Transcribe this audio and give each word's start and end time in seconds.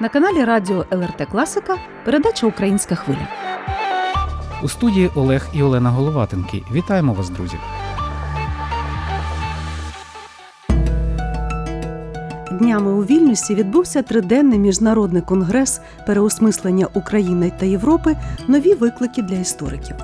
На 0.00 0.08
каналі 0.08 0.44
Радіо 0.44 0.84
ЛРТ 0.92 1.28
Класика 1.30 1.76
передача 2.04 2.46
Українська 2.46 2.94
хвиля. 2.94 3.28
У 4.62 4.68
студії 4.68 5.10
Олег 5.14 5.48
і 5.52 5.62
Олена 5.62 5.90
Головатенки. 5.90 6.62
Вітаємо 6.72 7.12
вас, 7.12 7.30
друзі! 7.30 7.56
Днями 12.52 12.92
у 12.92 13.04
Вільнюсі 13.04 13.54
відбувся 13.54 14.02
триденний 14.02 14.58
міжнародний 14.58 15.22
конгрес 15.22 15.80
переосмислення 16.06 16.86
України 16.94 17.52
та 17.58 17.66
Європи 17.66 18.16
нові 18.48 18.74
виклики 18.74 19.22
для 19.22 19.36
істориків. 19.36 19.96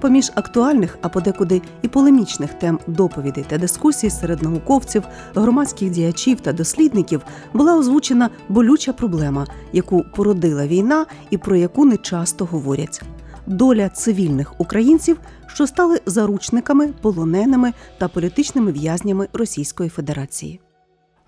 Поміж 0.00 0.32
актуальних, 0.34 0.98
а 1.02 1.08
подекуди 1.08 1.62
і 1.82 1.88
полемічних 1.88 2.54
тем 2.54 2.78
доповідей 2.86 3.44
та 3.48 3.58
дискусій 3.58 4.10
серед 4.10 4.42
науковців, 4.42 5.02
громадських 5.34 5.90
діячів 5.90 6.40
та 6.40 6.52
дослідників 6.52 7.22
була 7.54 7.76
озвучена 7.76 8.30
болюча 8.48 8.92
проблема, 8.92 9.46
яку 9.72 10.04
породила 10.16 10.66
війна 10.66 11.06
і 11.30 11.38
про 11.38 11.56
яку 11.56 11.84
не 11.84 11.96
часто 11.96 12.44
говорять. 12.44 13.02
Доля 13.46 13.88
цивільних 13.88 14.60
українців, 14.60 15.20
що 15.46 15.66
стали 15.66 16.00
заручниками, 16.06 16.88
полоненими 17.02 17.72
та 17.98 18.08
політичними 18.08 18.72
в'язнями 18.72 19.28
Російської 19.32 19.90
Федерації. 19.90 20.60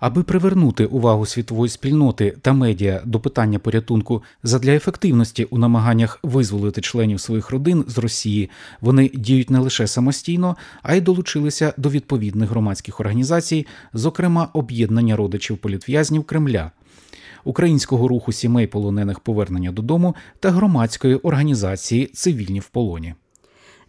Аби 0.01 0.23
привернути 0.23 0.85
увагу 0.85 1.25
світової 1.25 1.69
спільноти 1.69 2.37
та 2.41 2.53
медіа 2.53 3.01
до 3.05 3.19
питання 3.19 3.59
порятунку 3.59 4.23
задля 4.43 4.71
ефективності 4.71 5.43
у 5.43 5.57
намаганнях 5.57 6.19
визволити 6.23 6.81
членів 6.81 7.19
своїх 7.19 7.49
родин 7.49 7.85
з 7.87 7.97
Росії, 7.97 8.49
вони 8.81 9.11
діють 9.13 9.49
не 9.49 9.59
лише 9.59 9.87
самостійно, 9.87 10.57
а 10.83 10.95
й 10.95 11.01
долучилися 11.01 11.73
до 11.77 11.89
відповідних 11.89 12.49
громадських 12.49 12.99
організацій, 12.99 13.67
зокрема 13.93 14.49
об'єднання 14.53 15.15
родичів 15.15 15.57
політв'язнів 15.57 16.23
Кремля. 16.23 16.71
Українського 17.43 18.07
руху 18.07 18.31
сімей 18.31 18.67
полонених 18.67 19.19
повернення 19.19 19.71
додому 19.71 20.15
та 20.39 20.51
громадської 20.51 21.15
організації 21.15 22.05
Цивільні 22.05 22.59
в 22.59 22.67
полоні. 22.67 23.13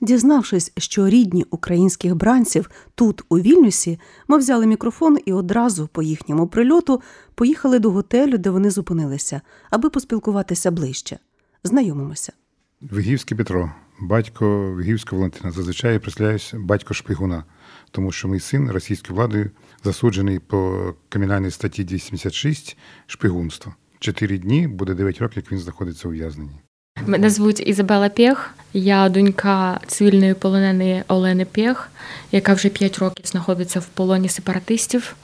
Дізнавшись, 0.03 0.72
що 0.77 1.08
рідні 1.08 1.45
українських 1.50 2.14
бранців 2.14 2.70
тут, 2.95 3.22
у 3.28 3.39
Вільнюсі, 3.39 4.00
ми 4.28 4.39
взяли 4.39 4.67
мікрофон 4.67 5.19
і 5.25 5.33
одразу 5.33 5.86
по 5.86 6.03
їхньому 6.03 6.47
прильоту 6.47 7.03
поїхали 7.34 7.78
до 7.78 7.91
готелю, 7.91 8.39
де 8.39 8.50
вони 8.50 8.70
зупинилися, 8.70 9.41
аби 9.70 9.91
поспілкуватися 9.91 10.70
ближче. 10.70 11.19
Знайомимося. 11.64 12.33
Вигівський 12.80 13.36
Петро, 13.36 13.73
батько 14.00 14.73
Вигівського 14.73 15.20
Валентина. 15.20 15.53
Зазвичай 15.53 15.92
я 15.92 16.00
представляюся 16.00 16.58
батько 16.58 16.95
шпигуна, 16.95 17.45
тому 17.91 18.12
що 18.12 18.28
мій 18.28 18.41
син 18.41 18.70
російською 18.70 19.17
владою 19.17 19.50
засуджений 19.84 20.39
по 20.39 20.95
кримінальній 21.08 21.50
статті 21.50 21.84
276 21.84 22.77
шпигунство. 23.06 23.75
Чотири 23.98 24.39
дні 24.39 24.69
буде 24.69 24.95
9 24.95 25.19
років, 25.19 25.36
як 25.36 25.53
він 25.53 25.58
знаходиться 25.58 26.08
у 26.08 26.11
в'язненні. 26.11 26.61
Мене 27.07 27.31
звуть 27.31 27.62
Ізабела 27.67 28.09
Пєх. 28.09 28.55
Я 28.73 29.09
донька 29.09 29.81
цивільної 29.87 30.35
полоненої 30.35 31.03
Олени 31.09 31.45
Пєх, 31.45 31.91
яка 32.33 32.55
вже 32.55 32.69
5 32.69 32.98
років 32.98 33.27
знаходиться 33.27 33.81
в 33.81 33.87
полоні 33.87 34.29
сепаратистів. 34.29 35.17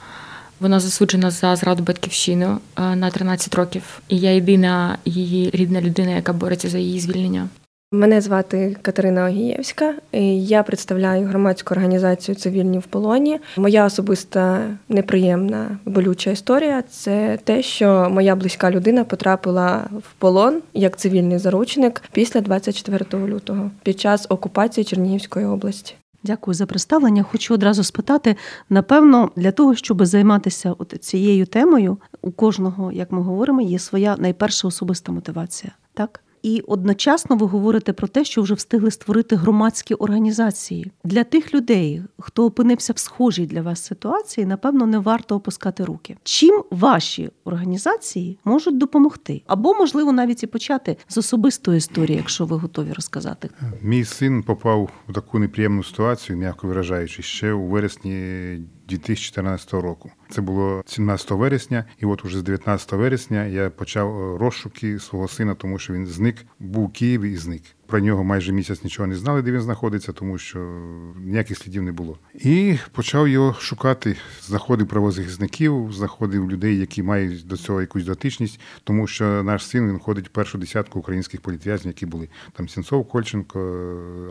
Вона 0.60 0.80
засуджена 0.80 1.30
за 1.30 1.56
зраду 1.56 1.82
батьківщину 1.82 2.58
на 2.76 3.10
13 3.10 3.54
років. 3.54 3.82
І 4.08 4.18
я 4.18 4.30
єдина 4.30 4.98
її 5.04 5.50
рідна 5.50 5.80
людина, 5.80 6.10
яка 6.10 6.32
бореться 6.32 6.68
за 6.68 6.78
її 6.78 7.00
звільнення. 7.00 7.48
Мене 7.92 8.20
звати 8.20 8.76
Катерина 8.82 9.24
Огієвська. 9.24 9.94
Я 10.32 10.62
представляю 10.62 11.26
громадську 11.26 11.74
організацію 11.74 12.34
Цивільні 12.34 12.78
в 12.78 12.86
полоні. 12.86 13.40
Моя 13.56 13.84
особиста 13.84 14.60
неприємна 14.88 15.78
болюча 15.84 16.30
історія 16.30 16.82
це 16.82 17.38
те, 17.44 17.62
що 17.62 18.08
моя 18.10 18.36
близька 18.36 18.70
людина 18.70 19.04
потрапила 19.04 19.88
в 19.92 20.12
полон 20.18 20.62
як 20.74 20.96
цивільний 20.96 21.38
заручник 21.38 22.02
після 22.12 22.40
24 22.40 23.26
лютого 23.26 23.70
під 23.82 24.00
час 24.00 24.26
окупації 24.28 24.84
Чернігівської 24.84 25.46
області. 25.46 25.94
Дякую 26.22 26.54
за 26.54 26.66
представлення. 26.66 27.22
Хочу 27.22 27.54
одразу 27.54 27.84
спитати: 27.84 28.36
напевно, 28.70 29.30
для 29.36 29.52
того, 29.52 29.74
щоб 29.74 30.06
займатися 30.06 30.74
от 30.78 30.94
цією 31.00 31.46
темою, 31.46 31.98
у 32.22 32.30
кожного, 32.30 32.92
як 32.92 33.12
ми 33.12 33.22
говоримо, 33.22 33.60
є 33.60 33.78
своя 33.78 34.16
найперша 34.18 34.68
особиста 34.68 35.12
мотивація, 35.12 35.72
так? 35.94 36.20
І 36.42 36.60
одночасно 36.66 37.36
ви 37.36 37.46
говорите 37.46 37.92
про 37.92 38.08
те, 38.08 38.24
що 38.24 38.42
вже 38.42 38.54
встигли 38.54 38.90
створити 38.90 39.36
громадські 39.36 39.94
організації 39.94 40.92
для 41.04 41.24
тих 41.24 41.54
людей, 41.54 42.02
хто 42.18 42.44
опинився 42.44 42.92
в 42.92 42.98
схожій 42.98 43.46
для 43.46 43.62
вас 43.62 43.84
ситуації, 43.84 44.46
напевно, 44.46 44.86
не 44.86 44.98
варто 44.98 45.36
опускати 45.36 45.84
руки. 45.84 46.16
Чим 46.22 46.62
ваші 46.70 47.30
організації 47.44 48.38
можуть 48.44 48.78
допомогти? 48.78 49.42
Або, 49.46 49.74
можливо, 49.74 50.12
навіть 50.12 50.42
і 50.42 50.46
почати 50.46 50.96
з 51.08 51.18
особистої 51.18 51.78
історії, 51.78 52.16
якщо 52.16 52.46
ви 52.46 52.56
готові 52.56 52.92
розказати. 52.92 53.50
Мій 53.82 54.04
син 54.04 54.42
попав 54.42 54.90
у 55.08 55.12
таку 55.12 55.38
неприємну 55.38 55.84
ситуацію, 55.84 56.38
м'яко 56.38 56.66
виражаючи, 56.66 57.22
ще 57.22 57.52
у 57.52 57.66
вересні 57.66 58.58
2014 58.88 59.72
року. 59.72 60.10
Це 60.30 60.40
було 60.40 60.82
17 60.86 61.30
вересня, 61.30 61.84
і 61.98 62.06
от 62.06 62.24
уже 62.24 62.38
з 62.38 62.42
19 62.42 62.92
вересня 62.92 63.44
я 63.44 63.70
почав 63.70 64.36
розшуки 64.36 64.98
свого 64.98 65.28
сина, 65.28 65.54
тому 65.54 65.78
що 65.78 65.92
він 65.92 66.06
зник, 66.06 66.46
був 66.58 66.84
у 66.84 66.88
Києві 66.88 67.32
і 67.32 67.36
зник. 67.36 67.62
Про 67.88 68.00
нього 68.00 68.24
майже 68.24 68.52
місяць 68.52 68.84
нічого 68.84 69.06
не 69.06 69.14
знали, 69.14 69.42
де 69.42 69.52
він 69.52 69.60
знаходиться, 69.60 70.12
тому 70.12 70.38
що 70.38 70.80
ніяких 71.16 71.58
слідів 71.58 71.82
не 71.82 71.92
було. 71.92 72.18
І 72.34 72.78
почав 72.92 73.28
його 73.28 73.54
шукати. 73.54 74.16
Знаходив 74.42 74.86
правозахисників, 74.88 75.92
знаходив 75.92 76.50
людей, 76.50 76.78
які 76.78 77.02
мають 77.02 77.46
до 77.46 77.56
цього 77.56 77.80
якусь 77.80 78.04
дотичність, 78.04 78.60
тому 78.84 79.06
що 79.06 79.42
наш 79.42 79.66
син 79.66 79.88
він 79.88 79.98
ходить 79.98 80.26
в 80.26 80.30
першу 80.30 80.58
десятку 80.58 80.98
українських 80.98 81.40
політв'язнів, 81.40 81.86
які 81.86 82.06
були 82.06 82.28
там 82.52 82.68
Сінцов, 82.68 83.08
Кольченко, 83.08 83.60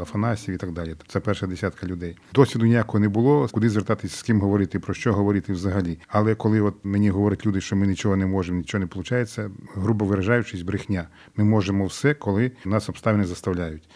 Афанасів 0.01 0.53
і 0.53 0.57
так 0.57 0.72
далі. 0.72 0.95
Це 1.07 1.19
перша 1.19 1.47
десятка 1.47 1.88
людей. 1.88 2.18
Досвіду 2.34 2.66
ніякого 2.66 3.00
не 3.00 3.09
було. 3.09 3.47
Куди 3.51 3.69
звертатися, 3.69 4.18
з 4.18 4.24
ким 4.24 4.41
говорити, 4.41 4.79
про 4.79 4.94
що 4.94 5.13
говорити 5.13 5.53
взагалі. 5.53 6.00
Але 6.07 6.35
коли 6.35 6.62
от 6.62 6.75
мені 6.84 7.09
говорять 7.09 7.45
люди, 7.45 7.62
що 7.62 7.75
ми 7.75 7.88
нічого 7.88 8.16
не 8.16 8.25
можемо, 8.25 8.57
нічого 8.57 8.79
не 8.79 8.85
виходить, 8.85 9.39
грубо 9.75 10.06
виражаючись, 10.06 10.62
брехня. 10.62 11.07
Ми 11.35 11.44
можемо 11.44 11.85
все, 11.85 12.13
коли 12.13 12.51
нас 12.66 12.89
обставини 12.89 13.25
заставляють. 13.25 13.47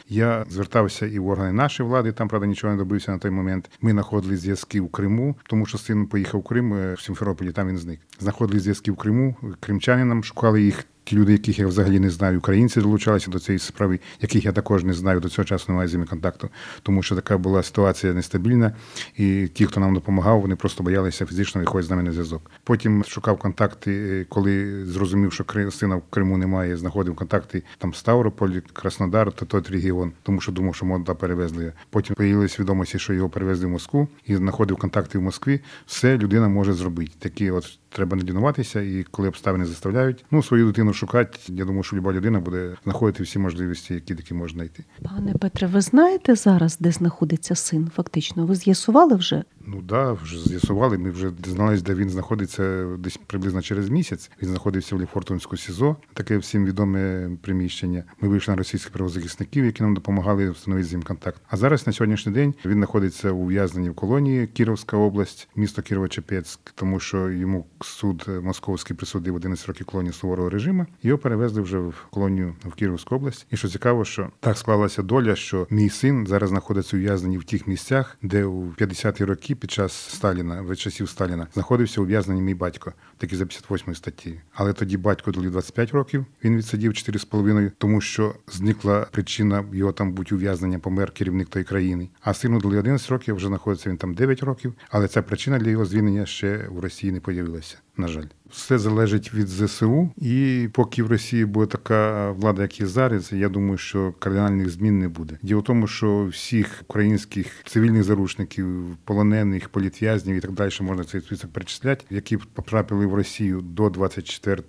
Я 0.10 0.46
звертався 0.50 1.06
і 1.06 1.20
в 1.20 1.28
органи 1.28 1.52
нашої 1.52 1.90
влади, 1.90 2.12
там 2.12 2.28
правда 2.28 2.48
нічого 2.48 2.74
не 2.74 2.80
добився 2.80 3.12
на 3.12 3.18
той 3.18 3.32
момент. 3.32 3.70
Ми 3.82 3.92
знаходили 3.92 4.38
зв'язки 4.38 4.82
в 4.82 4.92
Криму, 4.92 5.36
тому 5.48 5.66
що 5.66 5.78
син 5.78 6.08
поїхав 6.08 6.42
в 6.42 6.44
Крим 6.44 6.94
в 6.94 7.02
Сімферополі, 7.02 7.52
там 7.52 7.68
він 7.68 7.78
зник. 7.78 8.00
Знаходили 8.20 8.60
зв'язки 8.60 8.92
в 8.92 8.96
Криму, 8.96 9.36
кримчанинам 9.60 10.24
шукали 10.24 10.62
їх. 10.62 10.86
Ті 11.04 11.16
люди, 11.16 11.32
яких 11.32 11.60
я 11.60 11.68
взагалі 11.68 12.00
не 12.00 12.10
знаю, 12.10 12.38
українці 12.38 12.82
долучалися 12.82 13.32
до 13.32 13.40
цієї 13.40 13.60
справи, 13.60 14.00
яких 14.22 14.46
я 14.46 14.52
також 14.52 14.84
не 14.84 14.94
знаю, 14.94 15.20
до 15.20 15.30
цього 15.30 15.46
часу 15.46 15.66
немає 15.70 15.88
з 15.88 15.94
ними 15.94 16.06
контакту, 16.06 16.50
тому 16.84 17.04
що 17.04 17.16
така 17.16 17.38
була 17.38 17.64
ситуація 17.64 18.14
нестабільна, 18.14 18.76
і 19.18 19.48
ті, 19.54 19.66
хто 19.66 19.80
нам 19.80 19.94
допомагав, 19.94 20.42
вони 20.42 20.56
просто 20.56 20.84
боялися 20.84 21.26
фізично 21.26 21.62
виходити 21.62 21.88
з 21.88 21.90
нами 21.90 22.04
на 22.04 22.12
зв'язок. 22.12 22.52
Потім 22.64 23.04
шукав 23.04 23.38
контакти, 23.38 24.26
коли 24.30 24.86
зрозумів, 24.86 25.34
що 25.34 25.46
сина 25.72 25.96
в 25.96 26.04
Криму 26.10 26.38
немає, 26.38 26.78
знаходив 26.78 27.16
контакти 27.16 27.64
там 27.78 27.94
Ставрополь, 27.94 28.52
Краснодар, 28.74 29.32
то 29.32 29.46
той 29.46 29.62
регіон, 29.70 30.12
тому 30.24 30.42
що 30.42 30.52
думав, 30.52 30.76
що 30.76 30.86
мода 30.86 31.14
перевезли. 31.14 31.74
Потім 31.90 32.16
появилися 32.16 32.64
відомості, 32.64 33.00
що 33.00 33.14
його 33.14 33.30
перевезли 33.30 33.66
в 33.66 33.70
Москву, 33.70 34.08
і 34.26 34.36
знаходив 34.36 34.78
контакти 34.78 35.18
в 35.18 35.22
Москві. 35.22 35.60
Все 35.86 36.18
людина 36.18 36.48
може 36.48 36.74
зробити. 36.74 37.12
Такі 37.20 37.52
от 37.52 37.80
треба 37.90 38.18
не 38.18 38.24
лінуватися, 38.24 38.82
і 38.82 39.06
коли 39.12 39.28
обставини 39.28 39.66
заставляють, 39.66 40.26
ну 40.32 40.44
свою 40.44 40.66
дитину 40.66 40.91
шукати. 40.94 41.40
Я 41.48 41.66
думаю, 41.66 41.84
що 41.84 41.96
люба 41.96 42.14
людина 42.14 42.40
буде 42.40 42.76
знаходити 42.84 43.24
всі 43.24 43.40
можливості, 43.40 43.94
які 43.94 44.16
такі 44.16 44.34
можна 44.34 44.56
знайти. 44.56 44.84
Пане 45.04 45.34
Петре, 45.34 45.68
ви 45.68 45.82
знаєте 45.82 46.36
зараз, 46.36 46.78
де 46.80 46.92
знаходиться 46.92 47.56
син? 47.56 47.92
Фактично, 47.96 48.46
ви 48.46 48.56
з'ясували 48.56 49.16
вже? 49.16 49.44
Ну 49.74 49.82
да, 49.82 50.12
вже 50.12 50.40
з'ясували. 50.40 50.98
Ми 50.98 51.12
вже 51.12 51.32
дізналися, 51.32 51.84
де 51.84 51.94
він 51.94 52.10
знаходиться 52.10 52.86
десь 53.00 53.20
приблизно 53.28 53.62
через 53.62 53.90
місяць. 53.90 54.32
Він 54.42 54.50
знаходився 54.50 54.96
в 54.96 55.02
Ліфортонську 55.02 55.58
СІЗО, 55.58 55.96
таке 56.14 56.38
всім 56.38 56.66
відоме 56.66 57.30
приміщення. 57.42 58.04
Ми 58.22 58.28
вийшли 58.28 58.52
на 58.52 58.58
російських 58.58 58.92
правозахисників, 58.92 59.66
які 59.66 59.84
нам 59.84 59.94
допомагали 59.94 60.50
встановити 60.50 60.90
з 60.90 60.92
ним 60.94 61.04
контакт. 61.04 61.42
А 61.48 61.58
зараз 61.58 61.88
на 61.88 61.94
сьогоднішній 61.94 62.32
день 62.32 62.54
він 62.66 62.74
знаходиться 62.74 63.32
у 63.32 63.46
в'язненні 63.46 63.90
в 63.90 63.96
колонії 63.96 64.48
Кіровська 64.48 64.98
область, 64.98 65.50
місто 65.56 65.82
Кірово-Чепецьк, 65.82 66.60
тому 66.76 67.00
що 67.00 67.30
йому 67.30 67.66
суд 67.82 68.26
московський 68.44 68.96
присудив 68.96 69.36
11 69.36 69.68
років 69.68 69.86
колонії 69.86 70.14
суворого 70.14 70.50
режиму. 70.50 70.86
Його 71.04 71.18
перевезли 71.18 71.62
вже 71.62 71.78
в 71.78 72.08
колонію 72.10 72.56
в 72.66 72.74
Кіровську 72.74 73.16
область. 73.16 73.48
І 73.52 73.58
що 73.58 73.68
цікаво, 73.68 74.06
що 74.06 74.30
так 74.40 74.58
склалася 74.58 75.04
доля, 75.04 75.36
що 75.36 75.68
мій 75.70 75.90
син 75.90 76.28
зараз 76.28 76.50
знаходиться 76.50 76.98
ув'язнені 76.98 77.38
в 77.38 77.44
тих 77.44 77.68
місцях, 77.68 78.18
де 78.22 78.46
у 78.46 78.72
50-ті 78.72 79.26
роки 79.26 79.56
під 79.62 79.72
час 79.72 79.94
Сталіна, 79.94 80.62
в 80.62 80.76
часів 80.76 81.10
Сталіна, 81.10 81.48
знаходився 81.54 82.02
ув'язнений 82.02 82.44
мій 82.44 82.54
батько, 82.54 82.94
такі 83.18 83.36
за 83.36 83.46
58 83.46 83.96
статті. 83.96 84.40
Але 84.54 84.74
тоді 84.74 84.98
батько 84.98 85.32
дали 85.32 85.50
25 85.50 85.92
років. 85.92 86.26
Він 86.44 86.58
відсидів 86.58 86.92
4,5, 86.92 87.72
тому 87.78 88.02
що 88.02 88.36
зникла 88.48 89.08
причина 89.12 89.66
його 89.74 89.92
там 89.92 90.14
бути 90.14 90.36
ув'язнення, 90.36 90.80
помер 90.80 91.12
керівник 91.12 91.50
тої 91.50 91.66
країни. 91.66 92.10
А 92.22 92.34
сину 92.34 92.60
дали 92.60 92.78
11 92.78 93.10
років, 93.10 93.36
вже 93.36 93.48
знаходиться 93.48 93.90
він 93.90 93.98
там 93.98 94.14
9 94.14 94.44
років. 94.44 94.74
Але 94.90 95.08
ця 95.08 95.22
причина 95.22 95.60
для 95.60 95.70
його 95.70 95.86
звільнення 95.86 96.26
ще 96.26 96.68
в 96.70 96.80
Росії 96.80 97.14
не 97.14 97.20
появилася. 97.20 97.78
На 98.02 98.08
жаль, 98.08 98.26
Все 98.50 98.80
залежить 98.80 99.34
від 99.34 99.48
ЗСУ, 99.48 100.10
і 100.18 100.68
поки 100.74 101.04
в 101.04 101.08
Росії 101.08 101.46
буде 101.46 101.66
така 101.66 102.32
влада, 102.32 102.62
як 102.62 102.80
і 102.80 102.86
зараз, 102.86 103.32
я 103.34 103.50
думаю, 103.50 103.78
що 103.78 104.14
кардинальних 104.20 104.70
змін 104.70 105.00
не 105.00 105.08
буде. 105.08 105.38
Діло 105.42 105.62
в 105.62 105.64
тому, 105.64 105.88
що 105.88 106.26
всіх 106.26 106.82
українських 106.88 107.64
цивільних 107.66 108.04
заручників, 108.04 108.98
полонених, 109.04 109.70
політв'язнів 109.70 110.36
і 110.36 110.40
так 110.40 110.52
далі 110.52 110.72
можна 110.82 111.04
цей 111.04 111.22
список 111.22 111.52
перечисляти, 111.52 112.06
які 112.10 112.38
потрапили 112.38 113.06
в 113.06 113.14
Росію 113.14 113.62
до 113.62 113.90
24 113.90 114.62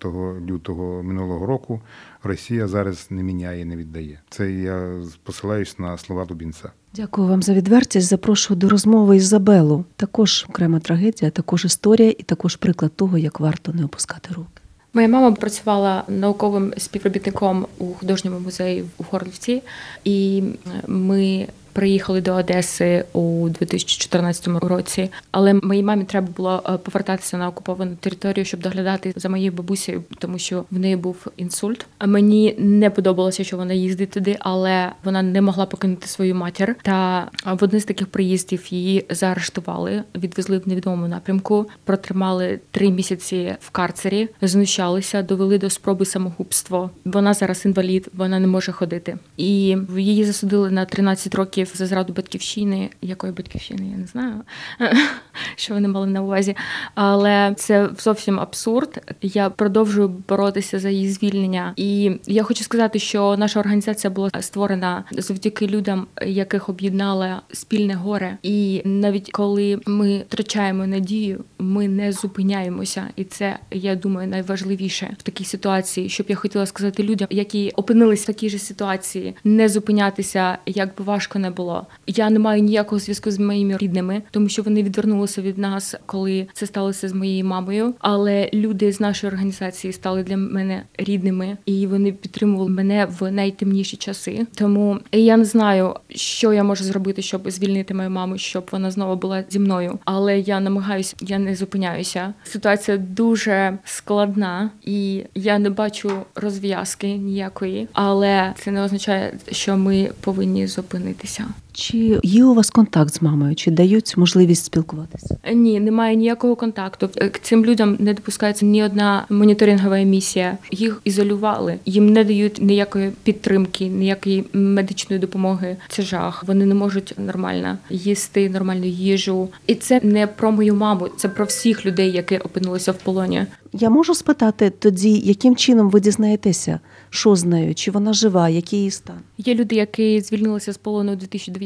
лютого 0.46 1.02
минулого 1.02 1.46
року. 1.46 1.82
Росія 2.22 2.68
зараз 2.68 3.06
не 3.10 3.22
міняє, 3.22 3.64
не 3.64 3.76
віддає. 3.76 4.20
Це 4.30 4.52
я 4.52 5.02
посилаюсь 5.22 5.78
на 5.78 5.98
слова 5.98 6.24
Дубінця. 6.24 6.72
Дякую 6.94 7.28
вам 7.28 7.42
за 7.42 7.54
відвертість. 7.54 8.08
Запрошую 8.08 8.60
до 8.60 8.68
розмови 8.68 9.16
Ізабелу. 9.16 9.84
Також 9.96 10.46
окрема 10.48 10.80
трагедія, 10.80 11.30
також 11.30 11.64
історія 11.64 12.10
і 12.10 12.22
також 12.22 12.56
приклад 12.56 12.92
того, 12.96 13.18
як 13.18 13.40
варто 13.40 13.72
не 13.72 13.84
опускати 13.84 14.34
руки. 14.34 14.62
Моя 14.94 15.08
мама 15.08 15.32
працювала 15.32 16.04
науковим 16.08 16.72
співробітником 16.76 17.66
у 17.78 17.86
художньому 17.86 18.40
музеї 18.40 18.84
у 18.98 19.04
Горлівці, 19.10 19.62
і 20.04 20.42
ми 20.86 21.46
приїхали 21.72 22.20
до 22.20 22.34
Одеси 22.34 23.04
у 23.12 23.48
2014 23.48 24.46
році. 24.46 25.10
Але 25.30 25.54
моїй 25.54 25.82
мамі 25.82 26.04
треба 26.04 26.28
було 26.36 26.62
е, 26.68 26.78
повертатися 26.78 27.36
на 27.36 27.48
окуповану 27.48 27.96
територію, 28.00 28.44
щоб 28.44 28.60
доглядати 28.60 29.12
за 29.16 29.28
моєю 29.28 29.52
бабусею, 29.52 30.04
тому 30.18 30.38
що 30.38 30.64
в 30.70 30.78
неї 30.78 30.96
був 30.96 31.26
інсульт. 31.36 31.86
А 31.98 32.06
мені 32.06 32.54
не 32.58 32.90
подобалося, 32.90 33.44
що 33.44 33.56
вона 33.56 33.74
їздить 33.74 34.10
туди, 34.10 34.36
але 34.40 34.92
вона 35.04 35.22
не 35.22 35.40
могла 35.40 35.66
покинути 35.66 36.06
свою 36.06 36.34
матір. 36.34 36.76
Та 36.82 37.28
в 37.44 37.64
один 37.64 37.80
з 37.80 37.84
таких 37.84 38.06
приїздів 38.06 38.66
її 38.70 39.06
заарештували, 39.10 40.02
відвезли 40.14 40.58
в 40.58 40.68
невідомому 40.68 41.08
напрямку, 41.08 41.66
протримали 41.84 42.60
три 42.70 42.90
місяці 42.90 43.54
в 43.60 43.70
карцері, 43.70 44.28
знущалися, 44.42 45.22
довели 45.22 45.58
до 45.58 45.70
спроби 45.70 46.04
самогубства. 46.04 46.90
Вона 47.04 47.34
зараз 47.34 47.64
інвалід, 47.66 48.08
вона 48.14 48.38
не 48.38 48.46
може 48.46 48.72
ходити, 48.72 49.18
і 49.36 49.76
її 49.96 50.24
засудили 50.24 50.70
на 50.70 50.84
13 50.84 51.34
років 51.34 51.61
за 51.74 51.86
зраду 51.86 52.12
батьківщини. 52.12 52.90
Якої 53.02 53.32
батьківщини 53.32 53.88
я 53.90 53.96
не 53.96 54.06
знаю, 54.06 54.34
що 55.56 55.74
вони 55.74 55.88
мали 55.88 56.06
на 56.06 56.22
увазі. 56.22 56.56
Але 56.94 57.54
це 57.56 57.88
зовсім 57.98 58.40
абсурд. 58.40 59.14
Я 59.22 59.50
продовжую 59.50 60.08
боротися 60.08 60.78
за 60.78 60.90
її 60.90 61.10
звільнення. 61.10 61.72
І 61.76 62.12
я 62.26 62.42
хочу 62.42 62.64
сказати, 62.64 62.98
що 62.98 63.36
наша 63.36 63.60
організація 63.60 64.10
була 64.10 64.30
створена 64.40 65.04
завдяки 65.12 65.66
людям, 65.66 66.06
яких 66.26 66.68
об'єднала 66.68 67.42
спільне 67.52 67.94
горе. 67.94 68.38
І 68.42 68.82
навіть 68.84 69.30
коли 69.30 69.80
ми 69.86 70.24
втрачаємо 70.28 70.86
надію, 70.86 71.44
ми 71.58 71.88
не 71.88 72.12
зупиняємося. 72.12 73.08
І 73.16 73.24
це 73.24 73.58
я 73.70 73.96
думаю 73.96 74.28
найважливіше 74.28 75.16
в 75.18 75.22
такій 75.22 75.44
ситуації, 75.44 76.08
щоб 76.08 76.26
я 76.28 76.36
хотіла 76.36 76.66
сказати 76.66 77.02
людям, 77.02 77.28
які 77.30 77.70
опинились 77.70 78.22
в 78.22 78.26
такій 78.26 78.48
же 78.48 78.58
ситуації, 78.58 79.34
не 79.44 79.68
зупинятися, 79.68 80.58
як 80.66 80.88
би 80.98 81.04
важко 81.04 81.38
не 81.38 81.50
було. 81.52 81.86
Я 82.06 82.30
не 82.30 82.38
маю 82.38 82.62
ніякого 82.62 82.98
зв'язку 82.98 83.30
з 83.30 83.38
моїми 83.38 83.76
рідними, 83.76 84.22
тому 84.30 84.48
що 84.48 84.62
вони 84.62 84.82
відвернулися 84.82 85.42
від 85.42 85.58
нас, 85.58 85.94
коли 86.06 86.46
це 86.52 86.66
сталося 86.66 87.08
з 87.08 87.12
моєю 87.12 87.44
мамою. 87.44 87.94
Але 87.98 88.50
люди 88.54 88.92
з 88.92 89.00
нашої 89.00 89.32
організації 89.32 89.92
стали 89.92 90.22
для 90.22 90.36
мене 90.36 90.82
рідними, 90.98 91.56
і 91.66 91.86
вони 91.86 92.12
підтримували 92.12 92.70
мене 92.70 93.06
в 93.20 93.30
найтемніші 93.30 93.96
часи. 93.96 94.46
Тому 94.54 94.98
я 95.12 95.36
не 95.36 95.44
знаю, 95.44 95.94
що 96.10 96.52
я 96.52 96.64
можу 96.64 96.84
зробити, 96.84 97.22
щоб 97.22 97.50
звільнити 97.50 97.94
мою 97.94 98.10
маму, 98.10 98.38
щоб 98.38 98.68
вона 98.72 98.90
знову 98.90 99.16
була 99.16 99.44
зі 99.50 99.58
мною. 99.58 99.98
Але 100.04 100.38
я 100.38 100.60
намагаюся, 100.60 101.16
я 101.20 101.38
не 101.38 101.54
зупиняюся. 101.54 102.34
Ситуація 102.44 102.96
дуже 102.96 103.78
складна, 103.84 104.70
і 104.82 105.22
я 105.34 105.58
не 105.58 105.70
бачу 105.70 106.10
розв'язки 106.34 107.06
ніякої, 107.06 107.88
але 107.92 108.54
це 108.58 108.70
не 108.70 108.82
означає, 108.82 109.38
що 109.50 109.76
ми 109.76 110.10
повинні 110.20 110.66
зупинитися. 110.66 111.41
ciao. 111.42 111.71
Чи 111.72 112.20
є 112.22 112.44
у 112.44 112.54
вас 112.54 112.70
контакт 112.70 113.14
з 113.14 113.22
мамою? 113.22 113.54
Чи 113.54 113.70
дають 113.70 114.16
можливість 114.16 114.64
спілкуватися? 114.64 115.36
Ні, 115.52 115.80
немає 115.80 116.16
ніякого 116.16 116.56
контакту. 116.56 117.08
К 117.08 117.38
цим 117.42 117.64
людям 117.64 117.96
не 118.00 118.14
допускається 118.14 118.66
ні 118.66 118.84
одна 118.84 119.26
моніторингова 119.30 119.98
місія. 119.98 120.58
Їх 120.70 121.00
ізолювали, 121.04 121.78
їм 121.86 122.12
не 122.12 122.24
дають 122.24 122.62
ніякої 122.62 123.10
підтримки, 123.22 123.86
ніякої 123.86 124.44
медичної 124.52 125.20
допомоги. 125.20 125.76
Це 125.88 126.02
жах. 126.02 126.44
Вони 126.46 126.66
не 126.66 126.74
можуть 126.74 127.14
нормально 127.18 127.78
їсти 127.90 128.50
нормальну 128.50 128.86
їжу. 128.86 129.48
І 129.66 129.74
це 129.74 130.00
не 130.02 130.26
про 130.26 130.52
мою 130.52 130.74
маму, 130.74 131.08
це 131.16 131.28
про 131.28 131.44
всіх 131.44 131.86
людей, 131.86 132.12
які 132.12 132.38
опинилися 132.38 132.92
в 132.92 132.98
полоні. 132.98 133.46
Я 133.72 133.90
можу 133.90 134.14
спитати 134.14 134.70
тоді, 134.70 135.18
яким 135.18 135.56
чином 135.56 135.90
ви 135.90 136.00
дізнаєтеся, 136.00 136.80
що 137.10 137.36
з 137.36 137.44
нею, 137.44 137.74
чи 137.74 137.90
вона 137.90 138.12
жива, 138.12 138.48
який 138.48 138.78
її 138.78 138.90
стан? 138.90 139.16
Є 139.38 139.54
люди, 139.54 139.76
які 139.76 140.20
звільнилися 140.20 140.72
з 140.72 140.76
полону 140.76 141.12
у 141.12 141.16
2019 141.16 141.61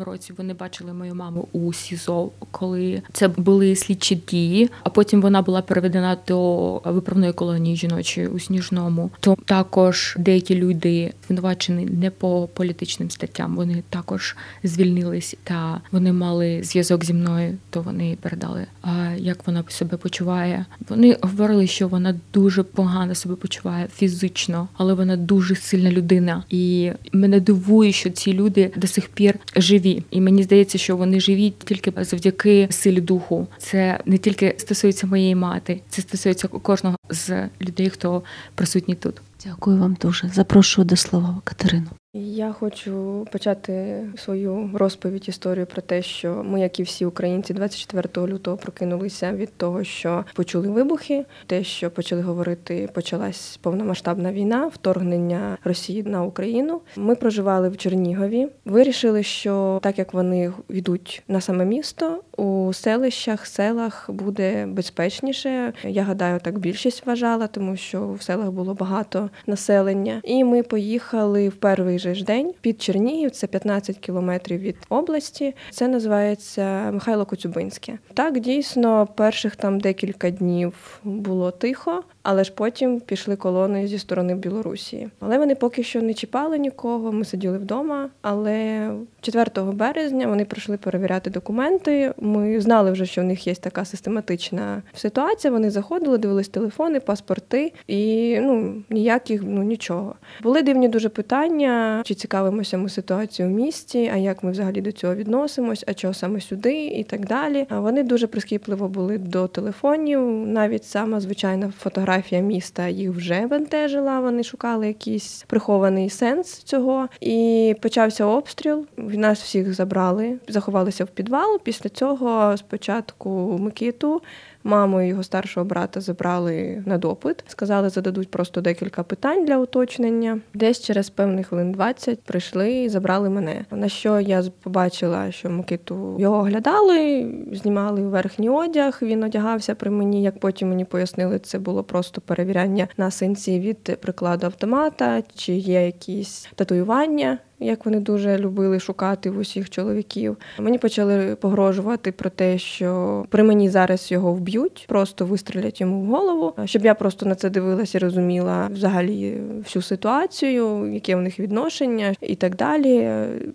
році. 0.00 0.32
Вони 0.36 0.54
бачили 0.54 0.92
мою 0.92 1.14
маму 1.14 1.48
у 1.52 1.72
СІЗО, 1.72 2.30
коли 2.50 3.02
це 3.12 3.28
були 3.28 3.76
слідчі 3.76 4.14
дії. 4.14 4.70
А 4.82 4.90
потім 4.90 5.22
вона 5.22 5.42
була 5.42 5.62
переведена 5.62 6.16
до 6.28 6.80
виправної 6.84 7.32
колонії 7.32 7.76
жіночої 7.76 8.26
у 8.28 8.38
Сніжному. 8.38 9.10
То 9.20 9.36
також 9.44 10.16
деякі 10.18 10.54
люди 10.54 11.12
звинувачені 11.26 11.84
не 11.84 12.10
по 12.10 12.48
політичним 12.54 13.10
статтям. 13.10 13.56
Вони 13.56 13.82
також 13.90 14.36
звільнились 14.64 15.36
та 15.44 15.80
вони 15.92 16.12
мали 16.12 16.62
зв'язок 16.62 17.04
зі 17.04 17.14
мною. 17.14 17.58
То 17.70 17.82
вони 17.82 18.16
передали, 18.20 18.66
а 18.82 19.10
як 19.18 19.46
вона 19.46 19.64
себе 19.68 19.96
почуває. 19.96 20.66
Вони 20.88 21.16
говорили, 21.22 21.66
що 21.66 21.88
вона 21.88 22.14
дуже 22.34 22.62
погано 22.62 23.14
себе 23.14 23.36
почуває 23.36 23.88
фізично, 23.96 24.68
але 24.76 24.94
вона 24.94 25.16
дуже 25.16 25.54
сильна 25.54 25.90
людина 25.90 26.44
і 26.48 26.92
мене 27.12 27.40
дивує, 27.40 27.92
що 27.92 28.10
ці 28.10 28.32
люди 28.32 28.70
до 28.76 28.86
сих 28.86 29.08
пір 29.08 29.38
живі, 29.56 30.02
і 30.10 30.20
мені 30.20 30.42
здається, 30.42 30.78
що 30.78 30.96
вони 30.96 31.20
живі 31.20 31.52
тільки 31.64 31.92
завдяки 32.04 32.68
силі 32.70 33.00
духу. 33.00 33.46
Це 33.58 34.00
не 34.04 34.18
тільки 34.18 34.54
стосується 34.58 35.06
моєї 35.06 35.34
мати, 35.34 35.80
це 35.88 36.02
стосується 36.02 36.48
кожного 36.48 36.96
з 37.10 37.48
людей, 37.60 37.90
хто 37.90 38.22
присутній 38.54 38.94
тут. 38.94 39.14
Дякую 39.44 39.78
вам 39.78 39.96
дуже. 40.02 40.28
Запрошую 40.28 40.84
до 40.84 40.96
слова 40.96 41.40
Катерину. 41.44 41.90
Я 42.12 42.52
хочу 42.52 43.26
почати 43.32 44.04
свою 44.16 44.70
розповідь 44.74 45.28
історію 45.28 45.66
про 45.66 45.82
те, 45.82 46.02
що 46.02 46.44
ми, 46.44 46.60
як 46.60 46.80
і 46.80 46.82
всі 46.82 47.06
українці, 47.06 47.54
24 47.54 48.26
лютого 48.26 48.56
прокинулися 48.56 49.32
від 49.32 49.56
того, 49.56 49.84
що 49.84 50.24
почули 50.34 50.68
вибухи, 50.68 51.24
те, 51.46 51.64
що 51.64 51.90
почали 51.90 52.22
говорити, 52.22 52.88
почалась 52.94 53.56
повномасштабна 53.56 54.32
війна, 54.32 54.66
вторгнення 54.66 55.58
Росії 55.64 56.02
на 56.02 56.24
Україну. 56.24 56.80
Ми 56.96 57.14
проживали 57.14 57.68
в 57.68 57.76
Чернігові. 57.76 58.48
Вирішили, 58.64 59.22
що 59.22 59.80
так 59.82 59.98
як 59.98 60.14
вони 60.14 60.52
йдуть 60.68 61.22
на 61.28 61.40
саме 61.40 61.64
місто, 61.64 62.22
у 62.36 62.72
селищах, 62.72 63.46
селах 63.46 64.10
буде 64.10 64.66
безпечніше. 64.66 65.72
Я 65.84 66.02
гадаю, 66.02 66.40
так 66.40 66.58
більшість 66.58 67.06
вважала, 67.06 67.46
тому 67.46 67.76
що 67.76 68.12
в 68.12 68.22
селах 68.22 68.50
було 68.50 68.74
багато 68.74 69.30
населення. 69.46 70.20
І 70.24 70.44
ми 70.44 70.62
поїхали 70.62 71.48
в 71.48 71.54
перший 71.54 71.99
же 72.00 72.14
ж 72.14 72.24
день 72.24 72.54
під 72.60 72.82
Чернігів, 72.82 73.30
це 73.30 73.46
15 73.46 73.98
кілометрів 73.98 74.60
від 74.60 74.76
області. 74.88 75.54
Це 75.70 75.88
називається 75.88 76.90
Михайло 76.92 77.26
Коцюбинське. 77.26 77.98
Так, 78.14 78.40
дійсно, 78.40 79.08
перших 79.14 79.56
там 79.56 79.80
декілька 79.80 80.30
днів 80.30 81.00
було 81.04 81.50
тихо. 81.50 82.02
Але 82.22 82.44
ж 82.44 82.52
потім 82.54 83.00
пішли 83.00 83.36
колони 83.36 83.86
зі 83.86 83.98
сторони 83.98 84.34
Білорусі. 84.34 85.08
Але 85.20 85.38
вони 85.38 85.54
поки 85.54 85.82
що 85.82 86.02
не 86.02 86.14
чіпали 86.14 86.58
нікого. 86.58 87.12
Ми 87.12 87.24
сиділи 87.24 87.58
вдома. 87.58 88.08
Але 88.22 88.90
4 89.20 89.72
березня 89.72 90.26
вони 90.26 90.44
прийшли 90.44 90.76
перевіряти 90.76 91.30
документи. 91.30 92.14
Ми 92.18 92.60
знали 92.60 92.90
вже, 92.90 93.06
що 93.06 93.20
в 93.20 93.24
них 93.24 93.46
є 93.46 93.54
така 93.54 93.84
систематична 93.84 94.82
ситуація. 94.94 95.52
Вони 95.52 95.70
заходили, 95.70 96.18
дивились 96.18 96.48
телефони, 96.48 97.00
паспорти 97.00 97.72
і 97.86 98.38
ну 98.40 98.82
ніяких, 98.90 99.42
ну 99.44 99.62
нічого. 99.62 100.14
Були 100.42 100.62
дивні 100.62 100.88
дуже 100.88 101.08
питання: 101.08 102.02
чи 102.04 102.14
цікавимося 102.14 102.78
ми 102.78 102.88
ситуацією 102.88 103.54
в 103.54 103.56
місті, 103.56 104.10
а 104.14 104.16
як 104.16 104.42
ми 104.42 104.50
взагалі 104.50 104.80
до 104.80 104.92
цього 104.92 105.14
відносимось, 105.14 105.84
а 105.86 105.94
чого 105.94 106.14
саме 106.14 106.40
сюди, 106.40 106.86
і 106.86 107.04
так 107.04 107.26
далі. 107.26 107.66
А 107.68 107.80
вони 107.80 108.02
дуже 108.02 108.26
прискіпливо 108.26 108.88
були 108.88 109.18
до 109.18 109.48
телефонів, 109.48 110.20
навіть 110.46 110.84
сама 110.84 111.20
звичайна 111.20 111.72
фотографія 111.78 112.09
географія 112.10 112.40
міста 112.40 112.88
їх 112.88 113.10
вже 113.10 113.46
бентежила. 113.46 114.20
Вони 114.20 114.44
шукали 114.44 114.86
якийсь 114.86 115.44
прихований 115.46 116.10
сенс 116.10 116.48
цього. 116.62 117.08
І 117.20 117.74
почався 117.82 118.24
обстріл. 118.24 118.86
Нас 118.96 119.42
всіх 119.42 119.74
забрали, 119.74 120.38
заховалися 120.48 121.04
в 121.04 121.08
підвал. 121.08 121.60
Після 121.62 121.90
цього 121.90 122.56
спочатку 122.56 123.58
Микиту 123.60 124.22
Маму 124.64 125.00
і 125.00 125.08
його 125.08 125.22
старшого 125.22 125.66
брата 125.66 126.00
забрали 126.00 126.82
на 126.86 126.98
допит, 126.98 127.44
сказали, 127.46 127.88
зададуть 127.88 128.30
просто 128.30 128.60
декілька 128.60 129.02
питань 129.02 129.44
для 129.44 129.58
уточнення. 129.58 130.40
Десь 130.54 130.80
через 130.80 131.10
певних 131.10 131.46
хвилин 131.46 131.72
20 131.72 132.22
прийшли 132.22 132.72
і 132.72 132.88
забрали 132.88 133.30
мене. 133.30 133.64
На 133.70 133.88
що 133.88 134.20
я 134.20 134.42
побачила, 134.62 135.32
що 135.32 135.50
Микиту 135.50 136.16
його 136.18 136.36
оглядали, 136.36 137.26
знімали 137.52 138.02
верхній 138.02 138.48
одяг. 138.48 138.98
Він 139.02 139.22
одягався 139.22 139.74
при 139.74 139.90
мені. 139.90 140.22
Як 140.22 140.40
потім 140.40 140.68
мені 140.68 140.84
пояснили, 140.84 141.38
це 141.38 141.58
було 141.58 141.82
просто 141.82 142.20
перевіряння 142.20 142.88
на 142.96 143.10
синці 143.10 143.60
від 143.60 144.00
прикладу 144.00 144.46
автомата, 144.46 145.22
чи 145.34 145.52
є 145.52 145.86
якісь 145.86 146.48
татуювання 146.54 147.38
як 147.60 147.84
вони 147.84 148.00
дуже 148.00 148.38
любили 148.38 148.80
шукати 148.80 149.30
в 149.30 149.38
усіх 149.38 149.70
чоловіків. 149.70 150.36
Мені 150.58 150.78
почали 150.78 151.36
погрожувати 151.36 152.12
про 152.12 152.30
те, 152.30 152.58
що 152.58 153.24
при 153.28 153.42
мені 153.42 153.68
зараз 153.68 154.12
його 154.12 154.32
вб'ють, 154.32 154.84
просто 154.88 155.26
вистрілять 155.26 155.80
йому 155.80 156.00
в 156.00 156.06
голову, 156.06 156.54
щоб 156.64 156.84
я 156.84 156.94
просто 156.94 157.26
на 157.26 157.34
це 157.34 157.50
дивилася 157.50 157.98
розуміла 157.98 158.68
взагалі 158.72 159.36
всю 159.58 159.82
ситуацію, 159.82 160.92
яке 160.92 161.16
в 161.16 161.22
них 161.22 161.40
відношення 161.40 162.14
і 162.20 162.34
так 162.34 162.56
далі. 162.56 163.10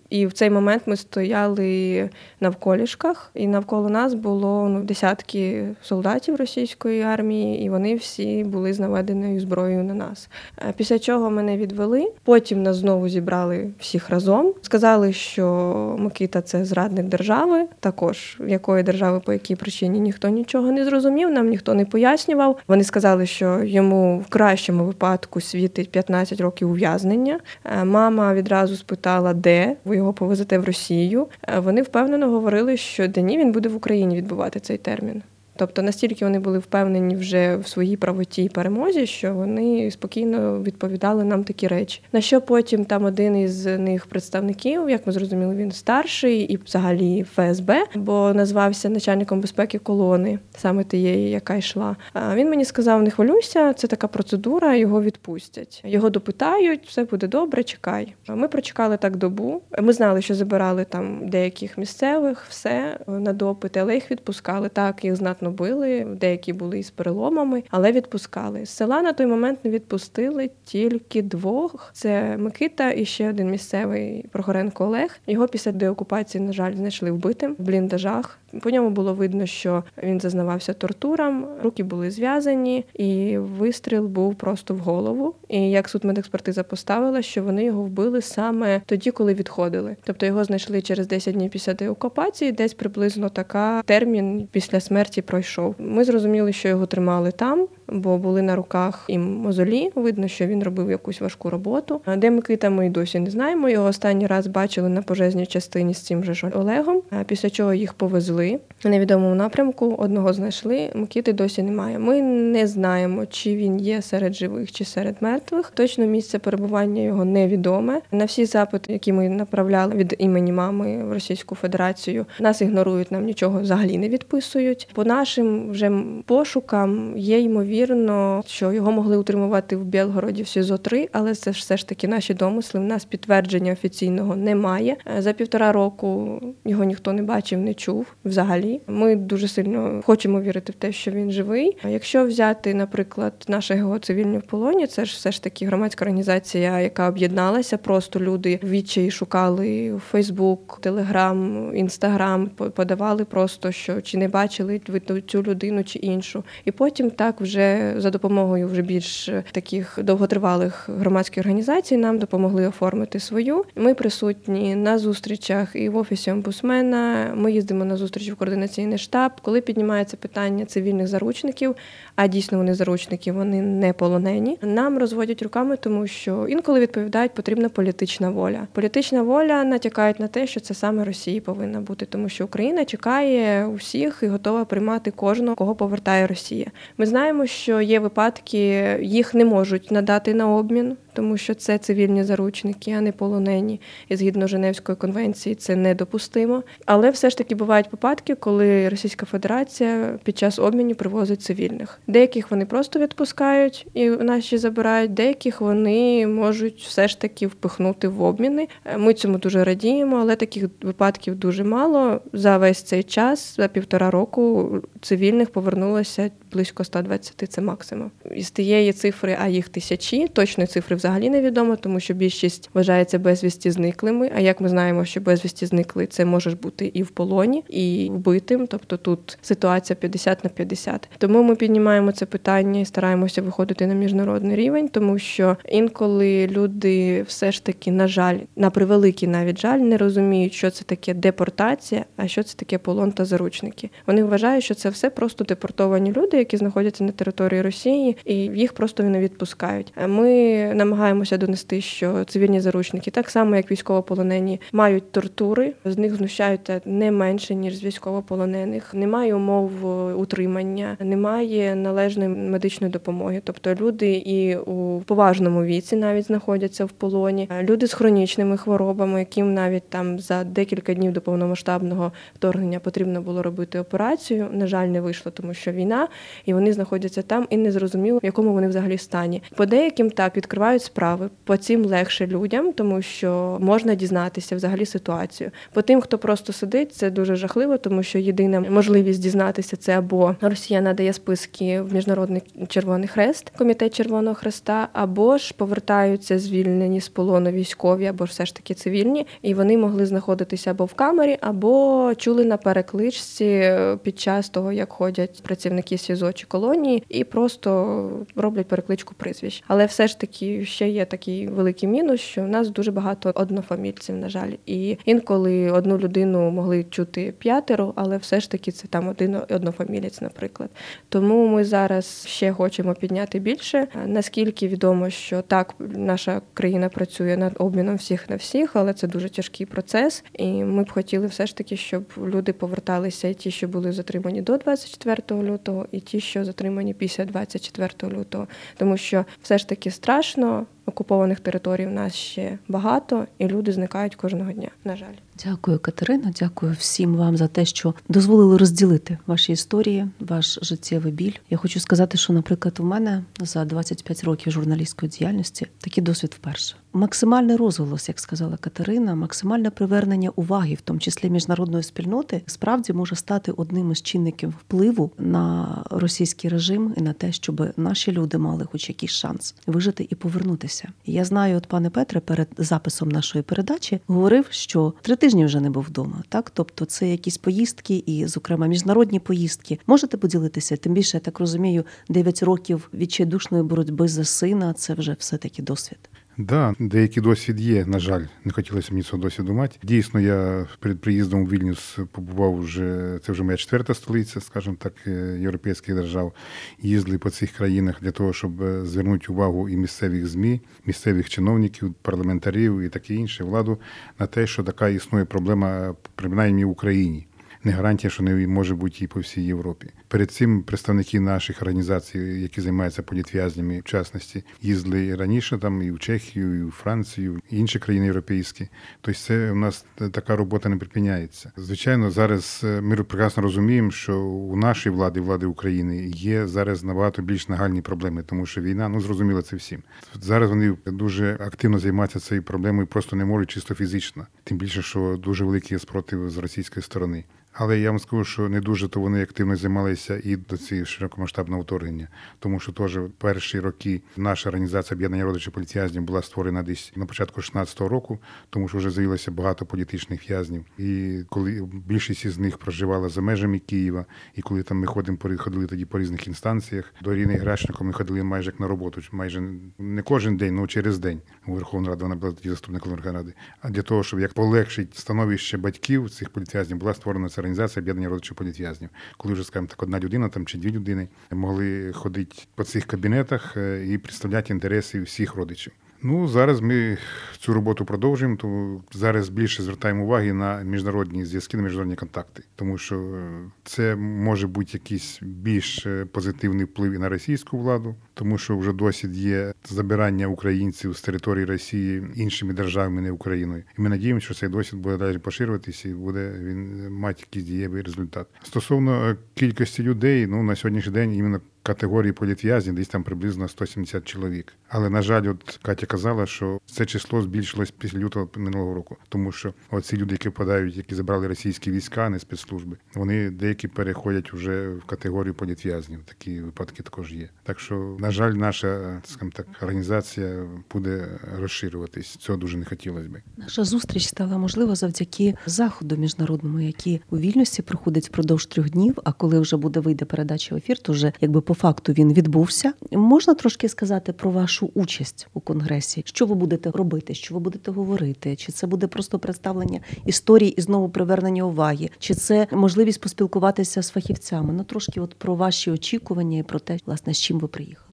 І 0.09 0.25
в 0.25 0.33
цей 0.33 0.50
момент 0.50 0.83
ми 0.85 0.95
стояли 0.95 2.09
навколішках, 2.39 3.31
і 3.33 3.47
навколо 3.47 3.89
нас 3.89 4.13
було 4.13 4.69
ну 4.69 4.83
десятки 4.83 5.67
солдатів 5.81 6.35
російської 6.35 7.01
армії, 7.01 7.65
і 7.65 7.69
вони 7.69 7.95
всі 7.95 8.43
були 8.43 8.74
з 8.74 8.79
наведеною 8.79 9.39
зброєю 9.39 9.83
на 9.83 9.93
нас. 9.93 10.29
Після 10.77 11.00
чого 11.00 11.29
мене 11.29 11.57
відвели. 11.57 12.12
Потім 12.24 12.63
нас 12.63 12.77
знову 12.77 13.09
зібрали 13.09 13.69
всі 13.79 13.94
всіх 13.95 14.09
разом. 14.09 14.53
Сказали, 14.61 15.13
що 15.13 15.95
Микита 15.99 16.41
це 16.41 16.65
зрадник 16.65 17.05
держави, 17.05 17.65
також 17.79 18.37
якої 18.47 18.83
держави, 18.83 19.21
по 19.25 19.33
якій 19.33 19.55
причині 19.55 19.99
ніхто 19.99 20.29
нічого 20.29 20.71
не 20.71 20.85
зрозумів, 20.85 21.29
нам 21.29 21.49
ніхто 21.49 21.73
не 21.73 21.85
пояснював. 21.85 22.57
Вони 22.67 22.83
сказали, 22.83 23.25
що 23.25 23.63
йому 23.63 24.19
в 24.19 24.27
кращому 24.29 24.85
випадку 24.85 25.41
світить 25.41 25.91
15 25.91 26.41
років 26.41 26.71
ув'язнення. 26.71 27.39
Е, 27.65 27.83
мама 27.83 28.33
відразу 28.33 28.75
спитала, 28.75 29.33
де 29.33 29.75
ви 29.85 29.95
його 29.95 30.13
повезете 30.13 30.57
в 30.57 30.65
Росію. 30.65 31.27
Е, 31.47 31.59
вони 31.59 31.81
впевнено 31.81 32.29
говорили, 32.29 32.77
що 32.77 33.07
дні 33.07 33.37
він 33.37 33.51
буде 33.51 33.69
в 33.69 33.75
Україні 33.75 34.17
відбувати 34.17 34.59
цей 34.59 34.77
термін. 34.77 35.21
Тобто 35.57 35.81
настільки 35.81 36.25
вони 36.25 36.39
були 36.39 36.59
впевнені 36.59 37.15
вже 37.15 37.57
в 37.57 37.67
своїй 37.67 37.97
правоті 37.97 38.43
і 38.43 38.50
перемозі, 38.50 39.05
що 39.07 39.33
вони 39.33 39.91
спокійно 39.91 40.63
відповідали 40.63 41.24
нам 41.24 41.43
такі 41.43 41.67
речі. 41.67 42.01
На 42.13 42.21
що 42.21 42.41
потім 42.41 42.85
там 42.85 43.05
один 43.05 43.38
із 43.38 43.65
них 43.65 44.05
представників, 44.05 44.89
як 44.89 45.07
ми 45.07 45.13
зрозуміли, 45.13 45.55
він 45.55 45.71
старший 45.71 46.39
і 46.39 46.57
взагалі 46.57 47.24
ФСБ, 47.24 47.83
бо 47.95 48.33
назвався 48.33 48.89
начальником 48.89 49.41
безпеки 49.41 49.79
колони, 49.79 50.39
саме 50.57 50.83
тієї, 50.83 51.29
яка 51.29 51.55
йшла. 51.55 51.95
Він 52.33 52.50
мені 52.50 52.65
сказав: 52.65 53.03
не 53.03 53.09
хвилюйся, 53.09 53.74
це 53.74 53.88
така 53.88 54.07
процедура, 54.07 54.75
його 54.75 55.01
відпустять. 55.01 55.81
Його 55.85 56.09
допитають, 56.09 56.88
все 56.88 57.03
буде 57.03 57.27
добре, 57.27 57.63
чекай. 57.63 58.13
Ми 58.27 58.47
прочекали 58.47 58.97
так 58.97 59.15
добу. 59.15 59.62
Ми 59.81 59.93
знали, 59.93 60.21
що 60.21 60.35
забирали 60.35 60.85
там 60.85 61.29
деяких 61.29 61.77
місцевих, 61.77 62.45
все 62.50 63.00
на 63.07 63.33
допити, 63.33 63.79
але 63.79 63.95
їх 63.95 64.12
відпускали 64.12 64.69
так, 64.69 65.03
їх 65.05 65.15
знатно 65.15 65.44
моцно 65.45 65.65
били, 65.65 66.07
деякі 66.19 66.53
були 66.53 66.79
із 66.79 66.89
переломами, 66.89 67.63
але 67.69 67.91
відпускали. 67.91 68.65
З 68.65 68.69
села 68.69 69.01
на 69.01 69.13
той 69.13 69.25
момент 69.25 69.59
не 69.63 69.71
відпустили 69.71 70.49
тільки 70.63 71.21
двох: 71.21 71.89
це 71.93 72.37
Микита 72.37 72.91
і 72.91 73.05
ще 73.05 73.29
один 73.29 73.51
місцевий 73.51 74.25
Прохоренко 74.31 74.85
Олег. 74.85 75.19
Його 75.27 75.47
після 75.47 75.71
деокупації, 75.71 76.43
на 76.43 76.53
жаль, 76.53 76.75
знайшли 76.75 77.11
вбитим 77.11 77.55
в 77.59 77.63
бліндажах. 77.63 78.39
По 78.61 78.69
ньому 78.69 78.89
було 78.89 79.13
видно, 79.13 79.45
що 79.45 79.83
він 80.03 80.19
зазнавався 80.19 80.73
тортурам, 80.73 81.47
руки 81.63 81.83
були 81.83 82.11
зв'язані, 82.11 82.85
і 82.93 83.37
вистріл 83.37 84.05
був 84.07 84.35
просто 84.35 84.73
в 84.73 84.77
голову. 84.77 85.35
І 85.49 85.69
як 85.69 85.89
судмедекспертиза 85.89 86.63
поставила, 86.63 87.21
що 87.21 87.43
вони 87.43 87.63
його 87.63 87.81
вбили 87.81 88.21
саме 88.21 88.81
тоді, 88.85 89.11
коли 89.11 89.33
відходили. 89.33 89.95
Тобто 90.03 90.25
його 90.25 90.43
знайшли 90.43 90.81
через 90.81 91.07
10 91.07 91.35
днів 91.35 91.51
після 91.51 91.73
деокупації, 91.73 92.51
десь 92.51 92.73
приблизно 92.73 93.29
така 93.29 93.81
термін 93.85 94.47
після 94.51 94.79
смерті 94.79 95.21
пройшов. 95.35 95.75
Ми 95.79 96.03
зрозуміли, 96.03 96.53
що 96.53 96.67
його 96.67 96.85
тримали 96.85 97.31
там 97.31 97.67
бо 97.87 98.17
були 98.17 98.41
на 98.41 98.55
руках 98.55 99.05
і 99.07 99.17
мозолі. 99.17 99.91
Видно, 99.95 100.27
що 100.27 100.45
він 100.45 100.63
робив 100.63 100.89
якусь 100.89 101.21
важку 101.21 101.49
роботу. 101.49 102.01
Де 102.17 102.31
Микита, 102.31 102.69
ми 102.69 102.87
й 102.87 102.89
досі 102.89 103.19
не 103.19 103.29
знаємо. 103.29 103.69
Його 103.69 103.87
останній 103.87 104.27
раз 104.27 104.47
бачили 104.47 104.89
на 104.89 105.01
пожежній 105.01 105.45
частині 105.45 105.93
з 105.93 105.97
цим 105.97 106.23
же 106.23 106.33
ж 106.33 106.51
Олегом. 106.55 107.01
Після 107.25 107.49
чого 107.49 107.73
їх 107.73 107.93
повезли 107.93 108.59
в 108.83 108.89
невідомому 108.89 109.35
напрямку. 109.35 109.95
Одного 109.97 110.33
знайшли. 110.33 110.89
Микити 110.95 111.33
досі 111.33 111.63
немає. 111.63 111.99
Ми 111.99 112.21
не 112.21 112.67
знаємо, 112.67 113.25
чи 113.25 113.55
він 113.55 113.79
є 113.79 114.01
серед 114.01 114.33
живих, 114.33 114.71
чи 114.71 114.85
серед 114.85 115.15
мертвих. 115.21 115.71
Точно 115.75 116.05
місце 116.05 116.39
перебування 116.39 117.01
його 117.01 117.25
невідоме. 117.25 118.01
На 118.11 118.25
всі 118.25 118.45
запити, 118.45 118.93
які 118.93 119.13
ми 119.13 119.29
направляли 119.29 119.95
від 119.95 120.15
імені 120.17 120.51
мами 120.51 121.03
в 121.03 121.13
Російську 121.13 121.55
Федерацію, 121.55 122.25
нас 122.39 122.61
ігнорують, 122.61 123.11
нам 123.11 123.25
нічого 123.25 123.61
взагалі 123.61 123.97
не 123.97 124.09
відписують. 124.09 124.89
По 124.93 125.03
нашим 125.25 125.70
вже 125.72 125.91
пошукам 126.25 127.17
є 127.17 127.39
ймовірно, 127.39 128.44
що 128.48 128.72
його 128.72 128.91
могли 128.91 129.17
утримувати 129.17 129.75
в 129.75 129.84
Білгороді 129.86 130.44
в 130.44 130.48
СІЗО 130.48 130.77
3 130.77 131.10
але 131.12 131.36
це 131.36 131.53
ж 131.53 131.60
все 131.60 131.77
ж 131.77 131.88
таки 131.88 132.08
наші 132.08 132.34
домисли. 132.34 132.79
В 132.79 132.84
нас 132.84 133.05
підтвердження 133.05 133.72
офіційного 133.72 134.36
немає. 134.36 134.98
Е, 135.17 135.22
за 135.22 135.34
півтора 135.34 135.72
року 135.72 136.39
його 136.65 136.84
ніхто 136.84 137.13
не 137.13 137.24
бачив, 137.24 137.60
не 137.60 137.74
чув 137.74 138.08
взагалі. 138.25 138.82
Ми 138.88 139.15
дуже 139.15 139.48
сильно 139.48 140.01
хочемо 140.05 140.41
вірити 140.41 140.72
в 140.72 140.75
те, 140.75 140.91
що 140.91 141.12
він 141.12 141.32
живий. 141.32 141.77
Якщо 141.89 142.25
взяти, 142.25 142.74
наприклад, 142.74 143.34
наше 143.48 143.75
ГО 143.75 144.00
цивільні 144.00 144.38
в 144.38 144.41
полоні, 144.41 144.88
це 144.88 145.05
ж 145.05 145.13
все 145.13 145.32
ж 145.32 145.44
таки 145.44 145.65
громадська 145.65 146.05
організація, 146.05 146.79
яка 146.79 147.10
об'єдналася. 147.10 147.77
Просто 147.77 148.20
люди 148.20 148.60
відчаї 148.63 149.12
шукали 149.12 150.00
Фейсбук, 150.12 150.79
Телеграм, 150.82 151.72
Інстаграм, 151.75 152.50
подавали 152.75 153.25
просто 153.25 153.72
що 153.72 154.01
чи 154.01 154.17
не 154.17 154.27
бачили 154.27 154.82
ви 154.88 155.00
цю 155.22 155.43
людину 155.43 155.84
чи 155.84 156.00
іншу, 156.00 156.43
і 156.65 156.72
потім 156.72 157.12
так 157.12 157.41
вже 157.41 157.93
за 157.98 158.10
допомогою 158.10 158.67
вже 158.67 158.81
більш 158.81 159.29
таких 159.51 160.00
довготривалих 160.03 160.89
громадських 160.89 161.41
організацій 161.41 161.98
нам 161.98 162.19
допомогли 162.19 162.67
оформити 162.67 163.19
свою. 163.19 163.65
Ми 163.75 163.93
присутні 163.93 164.75
на 164.75 164.98
зустрічах 164.98 165.72
і 165.74 165.89
в 165.89 165.98
офісі 165.98 166.31
омбусмена. 166.31 167.31
Ми 167.36 167.51
їздимо 167.51 167.86
на 167.86 167.98
зустрічі 167.98 168.31
в 168.31 168.36
координаційний 168.36 168.98
штаб, 168.98 169.31
коли 169.41 169.62
піднімається 169.62 170.17
питання 170.17 170.65
цивільних 170.65 171.07
заручників. 171.07 171.75
А 172.15 172.27
дійсно 172.27 172.57
вони 172.57 172.74
заручники, 172.74 173.31
вони 173.31 173.62
не 173.62 173.93
полонені. 173.93 174.57
Нам 174.62 174.98
розводять 174.98 175.41
руками, 175.41 175.77
тому 175.77 176.07
що 176.07 176.48
інколи 176.48 176.79
відповідають, 176.79 177.34
потрібна 177.34 177.69
політична 177.69 178.29
воля. 178.29 178.67
Політична 178.74 179.24
воля 179.24 179.63
натякають 179.63 180.19
на 180.19 180.27
те, 180.27 180.48
що 180.48 180.60
це 180.60 180.74
саме 180.74 181.03
Росії 181.03 181.41
повинна 181.41 181.81
бути, 181.81 182.05
тому 182.05 182.29
що 182.29 182.45
Україна 182.45 182.86
чекає 182.86 183.65
усіх 183.65 184.19
і 184.24 184.27
готова 184.27 184.65
приймати 184.65 185.04
кожного, 185.12 185.55
кого 185.55 185.75
повертає 185.75 186.27
Росія. 186.27 186.65
Ми 186.97 187.05
знаємо 187.05 187.45
що 187.45 187.81
є 187.81 188.00
випадки, 188.00 188.59
їх 189.01 189.33
не 189.33 189.45
можуть 189.45 189.91
надати 189.91 190.33
на 190.33 190.50
обмін 190.50 190.97
тому 191.15 191.38
що 191.38 191.53
це 191.53 191.77
цивільні 191.77 192.24
заручники, 192.24 192.91
а 192.91 193.01
не 193.01 193.12
полонені. 193.12 193.81
І 194.10 194.15
згідно 194.15 194.48
Женевської 194.48 194.95
конвенції 194.95 195.55
це 195.55 195.75
недопустимо. 195.75 196.63
Але 196.86 197.10
все 197.10 197.29
ж 197.29 197.38
таки 197.38 197.55
бувають 197.55 197.91
випадки, 197.91 198.36
коли 198.36 198.89
Російська 198.89 199.25
Федерація 199.25 200.19
під 200.24 200.38
час 200.38 200.60
обмінів 200.60 200.95
привозить 200.95 201.41
цивільних. 201.41 202.00
Деяких 202.07 202.51
вони 202.51 202.65
просто 202.65 203.00
відпускають 203.00 203.88
і 203.93 204.10
наші 204.10 204.57
забирають, 204.57 205.13
деяких 205.13 205.62
вони 205.62 206.27
можуть 206.27 206.81
все 206.81 207.07
ж 207.07 207.22
таки 207.22 207.48
впихнути 207.48 208.07
в 208.07 208.22
обміни. 208.22 208.67
Ми 208.98 209.13
цьому 209.13 209.38
дуже 209.38 209.63
радіємо, 209.63 210.17
але 210.17 210.36
таких 210.36 210.63
випадків 210.81 211.36
дуже 211.36 211.63
мало. 211.63 212.22
За 212.34 212.57
весь 212.57 212.81
цей 212.81 213.03
час, 213.03 213.55
за 213.55 213.67
півтора 213.67 214.12
року, 214.12 214.72
цивільних 215.01 215.50
повернулося 215.50 216.31
близько 216.51 216.84
120, 216.84 217.43
Це 217.50 217.62
максимум. 217.62 218.12
Із 218.36 218.51
тієї 218.51 218.93
цифри, 218.93 219.38
а 219.41 219.48
їх 219.48 219.69
тисячі, 219.69 220.27
точної 220.27 220.67
цифри 220.67 220.95
взагалі 220.95 221.04
невідомо, 221.09 221.75
тому 221.75 222.00
що 222.00 222.13
більшість 222.13 222.69
вважається 222.74 223.19
безвісті 223.19 223.71
зниклими. 223.71 224.31
А 224.35 224.39
як 224.39 224.62
ми 224.62 224.69
знаємо, 224.69 225.05
що 225.05 225.21
безвісті 225.21 225.65
зникли, 225.65 226.05
це 226.05 226.25
може 226.25 226.51
бути 226.55 226.91
і 226.93 227.03
в 227.03 227.09
полоні, 227.09 227.63
і 227.69 228.09
вбитим. 228.13 228.67
Тобто 228.67 228.97
тут 228.97 229.38
ситуація 229.41 229.97
50 229.97 230.43
на 230.43 230.50
50. 230.50 231.09
Тому 231.17 231.43
ми 231.43 231.55
піднімаємо 231.55 232.12
це 232.12 232.25
питання 232.25 232.79
і 232.79 232.85
стараємося 232.85 233.41
виходити 233.41 233.88
на 233.88 233.93
міжнародний 233.93 234.55
рівень, 234.55 234.88
тому 234.88 235.19
що 235.19 235.57
інколи 235.69 236.47
люди 236.47 237.21
все 237.21 237.51
ж 237.51 237.65
таки, 237.65 237.91
на 237.91 238.07
жаль, 238.07 238.38
на 238.55 238.69
превеликий 238.69 239.29
навіть 239.29 239.59
жаль, 239.59 239.79
не 239.79 239.97
розуміють, 239.97 240.53
що 240.53 240.69
це 240.69 240.83
таке 240.83 241.13
депортація, 241.13 242.05
а 242.17 242.27
що 242.27 242.43
це 242.43 242.57
таке 242.57 242.77
полон 242.77 243.12
та 243.12 243.25
заручники. 243.25 243.89
Вони 244.07 244.24
вважають, 244.24 244.63
що 244.63 244.74
це 244.74 244.89
все 244.89 245.09
просто 245.09 245.43
депортовані 245.43 246.12
люди, 246.12 246.38
які 246.38 246.57
знаходяться 246.57 247.03
на 247.03 247.12
території 247.12 247.62
Росії, 247.62 248.17
і 248.25 248.35
їх 248.35 248.74
просто 248.74 249.03
не 249.03 249.19
відпускають. 249.19 249.93
Ми 250.07 250.55
намагаємося 250.75 250.94
намагаємося 250.95 251.37
донести, 251.37 251.81
що 251.81 252.23
цивільні 252.23 252.59
заручники, 252.61 253.11
так 253.11 253.29
само 253.29 253.55
як 253.55 253.71
військовополонені, 253.71 254.61
мають 254.71 255.11
тортури, 255.11 255.73
з 255.85 255.97
них 255.97 256.15
знущаються 256.15 256.81
не 256.85 257.11
менше 257.11 257.55
ніж 257.55 257.75
з 257.75 257.83
військовополонених. 257.83 258.93
Немає 258.93 259.35
умов 259.35 259.71
е, 259.83 260.13
утримання, 260.13 260.97
немає 260.99 261.75
належної 261.75 262.29
медичної 262.29 262.93
допомоги. 262.93 263.41
Тобто 263.43 263.75
люди 263.75 264.11
і 264.25 264.57
у 264.57 265.01
поважному 265.01 265.63
віці 265.63 265.95
навіть 265.95 266.25
знаходяться 266.25 266.85
в 266.85 266.91
полоні. 266.91 267.49
Люди 267.61 267.87
з 267.87 267.93
хронічними 267.93 268.57
хворобами, 268.57 269.19
яким 269.19 269.53
навіть 269.53 269.89
там 269.89 270.19
за 270.19 270.43
декілька 270.43 270.93
днів 270.93 271.13
до 271.13 271.21
повномасштабного 271.21 272.11
вторгнення 272.35 272.79
потрібно 272.79 273.21
було 273.21 273.43
робити 273.43 273.79
операцію. 273.79 274.47
На 274.51 274.67
жаль, 274.67 274.87
не 274.87 275.01
вийшло, 275.01 275.31
тому 275.31 275.53
що 275.53 275.71
війна, 275.71 276.07
і 276.45 276.53
вони 276.53 276.73
знаходяться 276.73 277.21
там 277.21 277.47
і 277.49 277.57
не 277.57 277.71
зрозуміло, 277.71 278.19
в 278.23 278.25
якому 278.25 278.53
вони 278.53 278.67
взагалі 278.67 278.97
стані. 278.97 279.43
По 279.55 279.65
деяким 279.65 280.09
так 280.09 280.37
відкривають 280.37 280.84
справи. 280.85 281.29
По 281.43 281.57
цим 281.57 281.85
легше 281.85 282.27
людям, 282.27 282.73
тому 282.73 283.01
що 283.01 283.57
можна 283.61 283.95
дізнатися 283.95 284.55
взагалі 284.55 284.85
ситуацію. 284.85 285.51
По 285.73 285.81
тим, 285.81 286.01
хто 286.01 286.17
просто 286.17 286.53
сидить, 286.53 286.93
це 286.93 287.09
дуже 287.09 287.35
жахливо, 287.35 287.77
тому 287.77 288.03
що 288.03 288.19
єдина 288.19 288.59
можливість 288.59 289.21
дізнатися 289.21 289.75
це 289.75 289.97
або 289.97 290.35
Росія 290.41 290.81
надає 290.81 291.13
списки 291.13 291.81
в 291.81 291.93
міжнародний 291.93 292.41
Червоний 292.67 293.07
Хрест, 293.07 293.51
комітет 293.57 293.95
Червоного 293.95 294.35
Хреста, 294.35 294.89
або 294.93 295.37
ж 295.37 295.53
повертаються 295.57 296.39
звільнені 296.39 297.01
з 297.01 297.09
полону 297.09 297.51
військові, 297.51 298.05
або 298.05 298.25
ж 298.25 298.31
все 298.31 298.45
ж 298.45 298.55
таки 298.55 298.73
цивільні, 298.73 299.27
і 299.41 299.53
вони 299.53 299.77
могли 299.77 300.05
знаходитися 300.05 300.71
або 300.71 300.85
в 300.85 300.93
камері, 300.93 301.37
або 301.41 302.13
чули 302.17 302.45
на 302.45 302.57
перекличці 302.57 303.73
під 304.03 304.19
час 304.19 304.49
того, 304.49 304.71
як 304.71 304.91
ходять 304.91 305.43
працівники 305.43 305.97
СІЗО 305.97 306.33
чи 306.33 306.45
колонії, 306.45 307.03
і 307.09 307.23
просто 307.23 308.09
роблять 308.35 308.67
перекличку 308.67 309.13
прізвищ. 309.17 309.63
Але 309.67 309.85
все 309.85 310.07
ж 310.07 310.19
таки 310.19 310.65
ще 310.75 310.89
є 310.89 311.05
такий 311.05 311.48
великий 311.48 311.89
мінус, 311.89 312.22
що 312.22 312.44
в 312.44 312.48
нас 312.48 312.70
дуже 312.70 312.91
багато 312.91 313.32
однофамільців, 313.36 314.15
на 314.15 314.29
жаль, 314.29 314.51
і 314.65 314.98
інколи 315.05 315.72
одну 315.72 315.98
людину 315.98 316.50
могли 316.51 316.84
чути 316.84 317.34
п'ятеро, 317.38 317.94
але 317.96 318.17
все 318.17 318.39
ж 318.39 318.51
таки 318.51 318.72
це 318.72 318.88
там 318.88 319.08
один 319.08 319.38
однофамілець, 319.50 320.22
наприклад. 320.22 320.70
Тому 321.10 321.48
ми 321.48 321.63
зараз 321.63 322.25
ще 322.27 322.53
хочемо 322.53 322.94
підняти 322.94 323.39
більше. 323.39 323.88
Наскільки 324.05 324.67
відомо, 324.67 325.10
що 325.10 325.41
так 325.41 325.75
наша 325.79 326.41
країна 326.53 326.89
працює 326.89 327.38
над 327.38 327.53
обміном 327.60 327.96
всіх 327.96 328.29
на 328.29 328.36
всіх, 328.36 328.75
але 328.75 328.94
це 328.94 329.08
дуже 329.08 329.29
тяжкий 329.29 329.65
процес. 329.65 330.24
І 330.34 330.63
ми 330.63 330.84
б 330.84 330.91
хотіли 330.91 331.27
все 331.27 331.48
ж 331.48 331.58
таки, 331.58 331.77
щоб 331.77 332.03
люди 332.17 332.53
поверталися, 332.53 333.27
і 333.27 333.34
ті, 333.34 333.51
що 333.51 333.67
були 333.67 333.91
затримані 333.91 334.41
до 334.41 334.58
24 334.58 335.41
лютого, 335.41 335.86
і 335.91 336.00
ті, 336.00 336.20
що 336.20 336.46
затримані 336.46 336.94
після 336.94 337.25
24 337.25 338.13
лютого, 338.13 338.48
тому 338.77 338.98
що 338.98 339.25
все 339.41 339.58
ж 339.58 339.70
таки 339.70 339.91
страшно. 339.91 340.64
Окупованих 340.95 341.39
територій 341.39 341.85
в 341.85 341.91
нас 341.91 342.15
ще 342.15 342.57
багато, 342.67 343.27
і 343.37 343.47
люди 343.47 343.71
зникають 343.71 344.15
кожного 344.15 344.51
дня. 344.51 344.69
На 344.83 344.95
жаль. 344.95 345.13
Дякую, 345.43 345.79
Катерина. 345.79 346.33
Дякую 346.39 346.75
всім 346.79 347.15
вам 347.15 347.37
за 347.37 347.47
те, 347.47 347.65
що 347.65 347.93
дозволили 348.09 348.57
розділити 348.57 349.17
ваші 349.27 349.51
історії, 349.51 350.07
ваш 350.19 350.59
життєвий 350.61 351.11
біль. 351.13 351.33
Я 351.49 351.57
хочу 351.57 351.79
сказати, 351.79 352.17
що, 352.17 352.33
наприклад, 352.33 352.79
у 352.79 352.83
мене 352.83 353.23
за 353.39 353.65
25 353.65 354.23
років 354.23 354.53
журналістської 354.53 355.09
діяльності 355.09 355.67
такий 355.81 356.03
досвід 356.03 356.35
вперше. 356.39 356.75
Максимальний 356.93 357.55
розголос, 357.55 358.07
як 358.09 358.19
сказала 358.19 358.57
Катерина, 358.57 359.15
максимальне 359.15 359.69
привернення 359.69 360.29
уваги, 360.29 360.73
в 360.73 360.81
тому 360.81 360.99
числі 360.99 361.29
міжнародної 361.29 361.83
спільноти, 361.83 362.41
справді 362.45 362.93
може 362.93 363.15
стати 363.15 363.51
одним 363.51 363.91
із 363.91 364.01
чинників 364.01 364.49
впливу 364.49 365.11
на 365.17 365.67
російський 365.89 366.49
режим 366.49 366.93
і 366.97 367.01
на 367.01 367.13
те, 367.13 367.31
щоб 367.31 367.67
наші 367.77 368.11
люди 368.11 368.37
мали 368.37 368.67
хоч 368.71 368.89
якийсь 368.89 369.11
шанс 369.11 369.55
вижити 369.67 370.07
і 370.09 370.15
повернутися. 370.15 370.89
Я 371.05 371.25
знаю, 371.25 371.57
от 371.57 371.67
пане 371.67 371.89
Петре, 371.89 372.19
перед 372.19 372.47
записом 372.57 373.09
нашої 373.09 373.43
передачі 373.43 373.99
говорив, 374.07 374.45
що 374.49 374.93
три 375.01 375.15
тижні 375.25 375.46
вже 375.46 375.60
не 375.60 375.70
був 375.70 375.84
вдома. 375.84 376.24
Так, 376.29 376.50
тобто, 376.50 376.86
це 376.86 377.10
якісь 377.10 377.38
поїздки, 377.38 378.03
і, 378.05 378.25
зокрема, 378.25 378.67
міжнародні 378.67 379.20
поїздки. 379.20 379.79
Можете 379.88 380.17
поділитися? 380.17 380.77
Тим 380.77 380.94
більше 380.94 381.17
я 381.17 381.22
так 381.22 381.39
розумію, 381.39 381.84
9 382.10 382.44
років 382.44 382.89
відчайдушної 382.94 383.63
боротьби 383.63 384.08
за 384.08 384.25
сина 384.25 384.74
це 384.74 384.94
вже 384.94 385.15
все 385.20 385.38
таки 385.38 385.62
досвід. 385.62 386.00
Да, 386.37 386.73
деякий 386.79 387.23
досвід 387.23 387.61
є, 387.61 387.85
на 387.85 387.99
жаль, 387.99 388.23
не 388.45 388.51
хотілося 388.51 388.87
мені 388.91 389.03
цього 389.03 389.23
досвіду 389.23 389.53
мати. 389.53 389.77
Дійсно, 389.83 390.19
я 390.19 390.67
перед 390.79 391.01
приїздом 391.01 391.43
у 391.43 391.45
Вільнюс 391.45 391.97
побував 392.11 392.57
вже, 392.57 393.19
це 393.23 393.31
вже 393.31 393.43
моя 393.43 393.57
четверта 393.57 393.93
столиця, 393.93 394.41
скажімо 394.41 394.75
так, 394.79 394.93
е, 395.07 395.37
європейських 395.41 395.95
держав. 395.95 396.33
Їздили 396.81 397.17
по 397.17 397.29
цих 397.29 397.51
країнах 397.51 397.95
для 398.01 398.11
того, 398.11 398.33
щоб 398.33 398.61
е, 398.61 398.85
звернути 398.85 399.31
увагу 399.31 399.69
і 399.69 399.77
місцевих 399.77 400.27
ЗМІ, 400.27 400.61
місцевих 400.85 401.29
чиновників, 401.29 401.93
парламентарів 402.01 402.81
і 402.81 402.89
таке 402.89 403.13
інше 403.13 403.43
владу 403.43 403.79
на 404.19 404.27
те, 404.27 404.48
що 404.48 404.63
така 404.63 404.89
існує 404.89 405.25
проблема, 405.25 405.95
принаймні 406.15 406.65
в 406.65 406.69
Україні. 406.69 407.27
Не 407.65 407.71
гарантія, 407.71 408.11
що 408.11 408.23
не 408.23 408.47
може 408.47 408.75
бути 408.75 409.03
і 409.03 409.07
по 409.07 409.19
всій 409.19 409.41
Європі. 409.41 409.89
Перед 410.07 410.31
цим 410.31 410.63
представники 410.63 411.19
наших 411.19 411.61
організацій, 411.61 412.19
які 412.19 412.61
займаються 412.61 413.03
політв'язнями, 413.03 413.79
в 413.79 413.83
частності, 413.83 414.43
їздили 414.61 415.05
і 415.05 415.15
раніше 415.15 415.57
там 415.57 415.81
і 415.81 415.91
в 415.91 415.99
Чехію, 415.99 416.59
і 416.59 416.63
в 416.63 416.71
Францію, 416.71 417.39
і 417.51 417.57
інші 417.57 417.79
країни 417.79 418.05
європейські. 418.05 418.67
Тобто, 419.01 419.19
це 419.19 419.51
у 419.51 419.55
нас 419.55 419.85
така 420.11 420.35
робота 420.35 420.69
не 420.69 420.77
припиняється. 420.77 421.51
Звичайно, 421.57 422.11
зараз 422.11 422.61
е, 422.63 422.81
ми 422.81 422.95
прекрасно 422.95 423.43
розуміємо, 423.43 423.91
що 423.91 424.19
у 424.21 424.55
нашої 424.55 424.95
влади, 424.95 425.19
влади 425.19 425.45
України, 425.45 426.07
є 426.07 426.47
зараз 426.47 426.83
набагато 426.83 427.21
більш 427.21 427.49
нагальні 427.49 427.81
проблеми, 427.81 428.23
тому 428.25 428.45
що 428.45 428.61
війна, 428.61 428.89
ну 428.89 429.01
зрозуміло, 429.01 429.41
це 429.41 429.55
всім. 429.55 429.83
Зараз 430.21 430.49
вони 430.49 430.77
дуже 430.85 431.37
активно 431.39 431.79
займаються 431.79 432.19
цією 432.19 432.43
проблемою, 432.43 432.87
просто 432.87 433.15
не 433.15 433.25
можуть 433.25 433.49
чисто 433.49 433.75
фізично. 433.75 434.27
Тим 434.43 434.57
більше, 434.57 434.81
що 434.81 435.19
дуже 435.23 435.45
великий 435.45 435.79
спротив 435.79 436.29
з 436.29 436.37
російської 436.37 436.83
сторони. 436.83 437.23
Але 437.57 437.79
я 437.79 437.89
вам 437.89 438.00
скажу, 438.00 438.24
що 438.24 438.50
не 438.50 438.61
дуже 438.61 438.87
то 438.87 439.00
вони 439.00 439.24
активно 439.24 439.55
займалися 439.55 440.22
і 440.24 440.35
до 440.35 440.57
цієї 440.57 440.85
широкомасштабного 440.85 441.61
вторгнення, 441.61 442.07
тому 442.39 442.59
що 442.59 442.72
теж 442.72 443.00
перші 443.18 443.59
роки 443.59 444.01
наша 444.18 444.50
організація 444.50 444.96
об'єднання 444.96 445.24
родичів 445.24 445.53
політв'язнів 445.53 446.03
була 446.03 446.22
створена 446.22 446.63
десь 446.63 446.94
на 446.96 447.05
початку 447.05 447.41
16-го 447.41 447.89
року, 447.89 448.20
тому 448.50 448.68
що 448.68 448.77
вже 448.77 448.91
з'явилося 448.91 449.31
багато 449.31 449.65
політичних 449.65 450.29
в'язнів. 450.29 450.65
І 450.77 451.20
коли 451.29 451.70
більшість 451.87 452.25
із 452.25 452.37
них 452.37 452.57
проживала 452.57 453.09
за 453.09 453.22
межами 453.22 453.59
Києва, 453.59 454.05
і 454.35 454.41
коли 454.41 454.63
там 454.63 454.77
ми 454.77 454.87
ходимо 454.87 455.18
ходили 455.37 455.68
тоді 455.68 455.85
по 455.85 456.00
різних 456.00 456.27
інстанціях, 456.27 456.94
до 457.01 457.13
Ірини 457.13 457.35
Гращенко 457.35 457.83
ми 457.83 457.94
ходили 457.94 458.24
майже 458.24 458.51
як 458.51 458.59
на 458.59 458.68
роботу, 458.68 459.01
майже 459.11 459.44
не 459.79 460.01
кожен 460.01 460.37
день, 460.37 460.57
але 460.57 460.68
через 460.68 461.00
день 461.00 461.22
у 461.48 461.53
Верховну 461.53 461.89
Раду. 461.89 462.05
Вона 462.05 462.15
була 462.15 462.33
тоді 462.33 462.50
заступником 462.50 462.96
Ради. 463.03 463.33
А 463.61 463.70
для 463.70 463.81
того, 463.81 464.03
щоб 464.03 464.20
як 464.20 464.33
полегшити 464.33 464.98
становище 465.00 465.57
батьків 465.57 466.09
цих 466.09 466.29
політв'язнів, 466.29 466.77
була 466.77 466.94
створена 466.94 467.29
ця 467.29 467.45
організація 467.46 467.81
об'єднання 467.81 468.10
родичів 468.10 468.36
політв'язнів, 468.36 468.90
коли 469.18 469.34
вже 469.34 469.44
скажімо 469.44 469.68
так, 469.68 469.84
одна 469.84 470.00
людина 470.00 470.29
там 470.29 470.46
чи 470.46 470.58
дві 470.58 470.72
людини 470.72 471.08
могли 471.31 471.94
ходити 471.94 472.36
по 472.55 472.64
цих 472.64 472.86
кабінетах 472.86 473.58
е, 473.58 473.86
і 473.88 473.98
представляти 473.98 474.53
інтереси 474.53 475.01
всіх 475.01 475.36
родичів. 475.36 475.74
Ну 476.07 476.27
зараз 476.27 476.61
ми 476.61 476.98
цю 477.39 477.53
роботу 477.53 477.85
продовжуємо. 477.85 478.37
То 478.37 478.81
зараз 478.94 479.29
більше 479.29 479.63
звертаємо 479.63 480.03
уваги 480.03 480.33
на 480.33 480.61
міжнародні 480.61 481.25
зв'язки, 481.25 481.57
на 481.57 481.63
міжнародні 481.63 481.96
контакти, 481.96 482.44
тому 482.55 482.77
що 482.77 482.96
е, 482.96 483.39
це 483.63 483.96
може 483.96 484.48
бути 484.48 484.70
якийсь 484.74 485.20
більш 485.22 485.85
е, 485.85 486.05
позитивний 486.05 486.65
вплив 486.65 486.91
і 486.91 486.98
на 486.98 487.09
російську 487.09 487.57
владу, 487.57 487.96
тому 488.13 488.37
що 488.37 488.57
вже 488.57 488.74
досвід 488.74 489.18
є 489.18 489.53
забирання 489.70 490.27
українців 490.27 490.98
з 490.98 491.01
території 491.01 491.46
Росії 491.46 492.03
іншими 492.15 492.53
державами, 492.53 493.01
не 493.01 493.11
Україною. 493.11 493.63
І 493.77 493.81
ми 493.81 493.89
надіємося, 493.89 494.25
що 494.25 494.33
цей 494.33 494.50
досвід 494.50 494.81
буде 494.81 494.98
далі 494.98 495.18
поширюватися 495.18 495.89
і 495.89 495.94
буде 495.94 496.33
він 496.39 496.89
мати 496.89 497.22
якийсь 497.22 497.46
дієвий 497.46 497.81
результат. 497.81 498.27
Стосовно 498.44 499.09
е, 499.09 499.15
кількості 499.33 499.83
людей, 499.83 500.27
ну 500.27 500.44
на 500.44 500.55
сьогоднішній 500.55 500.94
день 500.94 501.15
іменно 501.15 501.41
категорії 501.65 502.11
політв'язнів 502.11 502.75
десь 502.75 502.87
там 502.87 503.03
приблизно 503.03 503.47
170 503.47 504.05
чоловік. 504.05 504.53
Але 504.69 504.89
на 504.89 505.01
жаль, 505.01 505.29
от 505.29 505.59
Катя 505.61 505.85
казала, 505.85 506.25
що 506.25 506.59
це 506.65 506.85
число 506.85 507.21
збільшилось 507.21 507.71
після 507.71 507.99
лютого 507.99 508.29
минулого 508.35 508.73
року, 508.73 508.97
тому 509.09 509.31
що 509.31 509.53
оці 509.71 509.97
люди, 509.97 510.13
які 510.13 510.29
подають, 510.29 510.77
які 510.77 510.95
забрали 510.95 511.27
російські 511.27 511.71
війська, 511.71 512.09
не 512.09 512.19
спецслужби, 512.19 512.77
вони 512.93 513.29
деякі 513.29 513.67
переходять 513.67 514.33
вже 514.33 514.69
в 514.69 514.85
категорію 514.85 515.33
політв'язнів. 515.33 515.99
Такі 516.05 516.41
випадки 516.41 516.83
також 516.83 517.13
є. 517.13 517.29
Так 517.43 517.59
що, 517.59 517.97
на 517.99 518.11
жаль, 518.11 518.31
наша 518.31 519.01
скажімо 519.05 519.31
так 519.35 519.47
організація 519.61 520.47
буде 520.73 521.19
розширюватись. 521.39 522.07
Цього 522.07 522.37
дуже 522.37 522.57
не 522.57 522.65
хотілося 522.65 523.09
би. 523.09 523.21
Наша 523.37 523.63
зустріч 523.63 524.07
стала 524.07 524.37
можлива 524.37 524.75
завдяки 524.75 525.35
заходу 525.45 525.97
міжнародному, 525.97 526.59
який 526.59 527.01
у 527.09 527.17
вільності 527.17 527.61
проходить 527.61 528.07
впродовж 528.07 528.45
трьох 528.45 528.69
днів. 528.69 528.99
А 529.03 529.11
коли 529.11 529.39
вже 529.39 529.57
буде 529.57 529.79
вийде 529.79 530.05
передача 530.05 530.55
в 530.55 530.57
ефір, 530.57 530.79
то 530.79 530.91
вже 530.91 531.13
якби 531.21 531.41
по 531.41 531.54
факту 531.55 531.94
він 531.94 532.13
відбувся. 532.13 532.74
Можна 532.91 533.33
трошки 533.33 533.70
сказати 533.70 534.13
про 534.13 534.31
вашу 534.31 534.72
участь 534.74 535.27
у 535.33 535.39
конгресі? 535.39 536.03
Що 536.05 536.25
ви 536.25 536.35
будете 536.35 536.72
робити? 536.72 537.13
Що 537.13 537.33
ви 537.33 537.39
будете 537.39 537.72
говорити? 537.72 538.35
Чи 538.35 538.51
це 538.51 538.68
буде 538.68 538.87
просто 538.87 539.20
представлення 539.20 539.79
історії 540.05 540.51
і 540.57 540.61
знову 540.61 540.89
привернення 540.89 541.44
уваги? 541.44 541.89
Чи 542.00 542.13
це 542.13 542.48
можливість 542.51 543.01
поспілкуватися 543.01 543.83
з 543.83 543.89
фахівцями? 543.89 544.53
Ну 544.53 544.63
трошки, 544.63 545.01
от 545.01 545.13
про 545.13 545.35
ваші 545.35 545.72
очікування 545.72 546.37
і 546.37 546.44
про 546.44 546.59
те, 546.59 546.79
власне, 546.85 547.13
з 547.13 547.20
чим 547.20 547.39
ви 547.39 547.48
приїхали. 547.48 547.84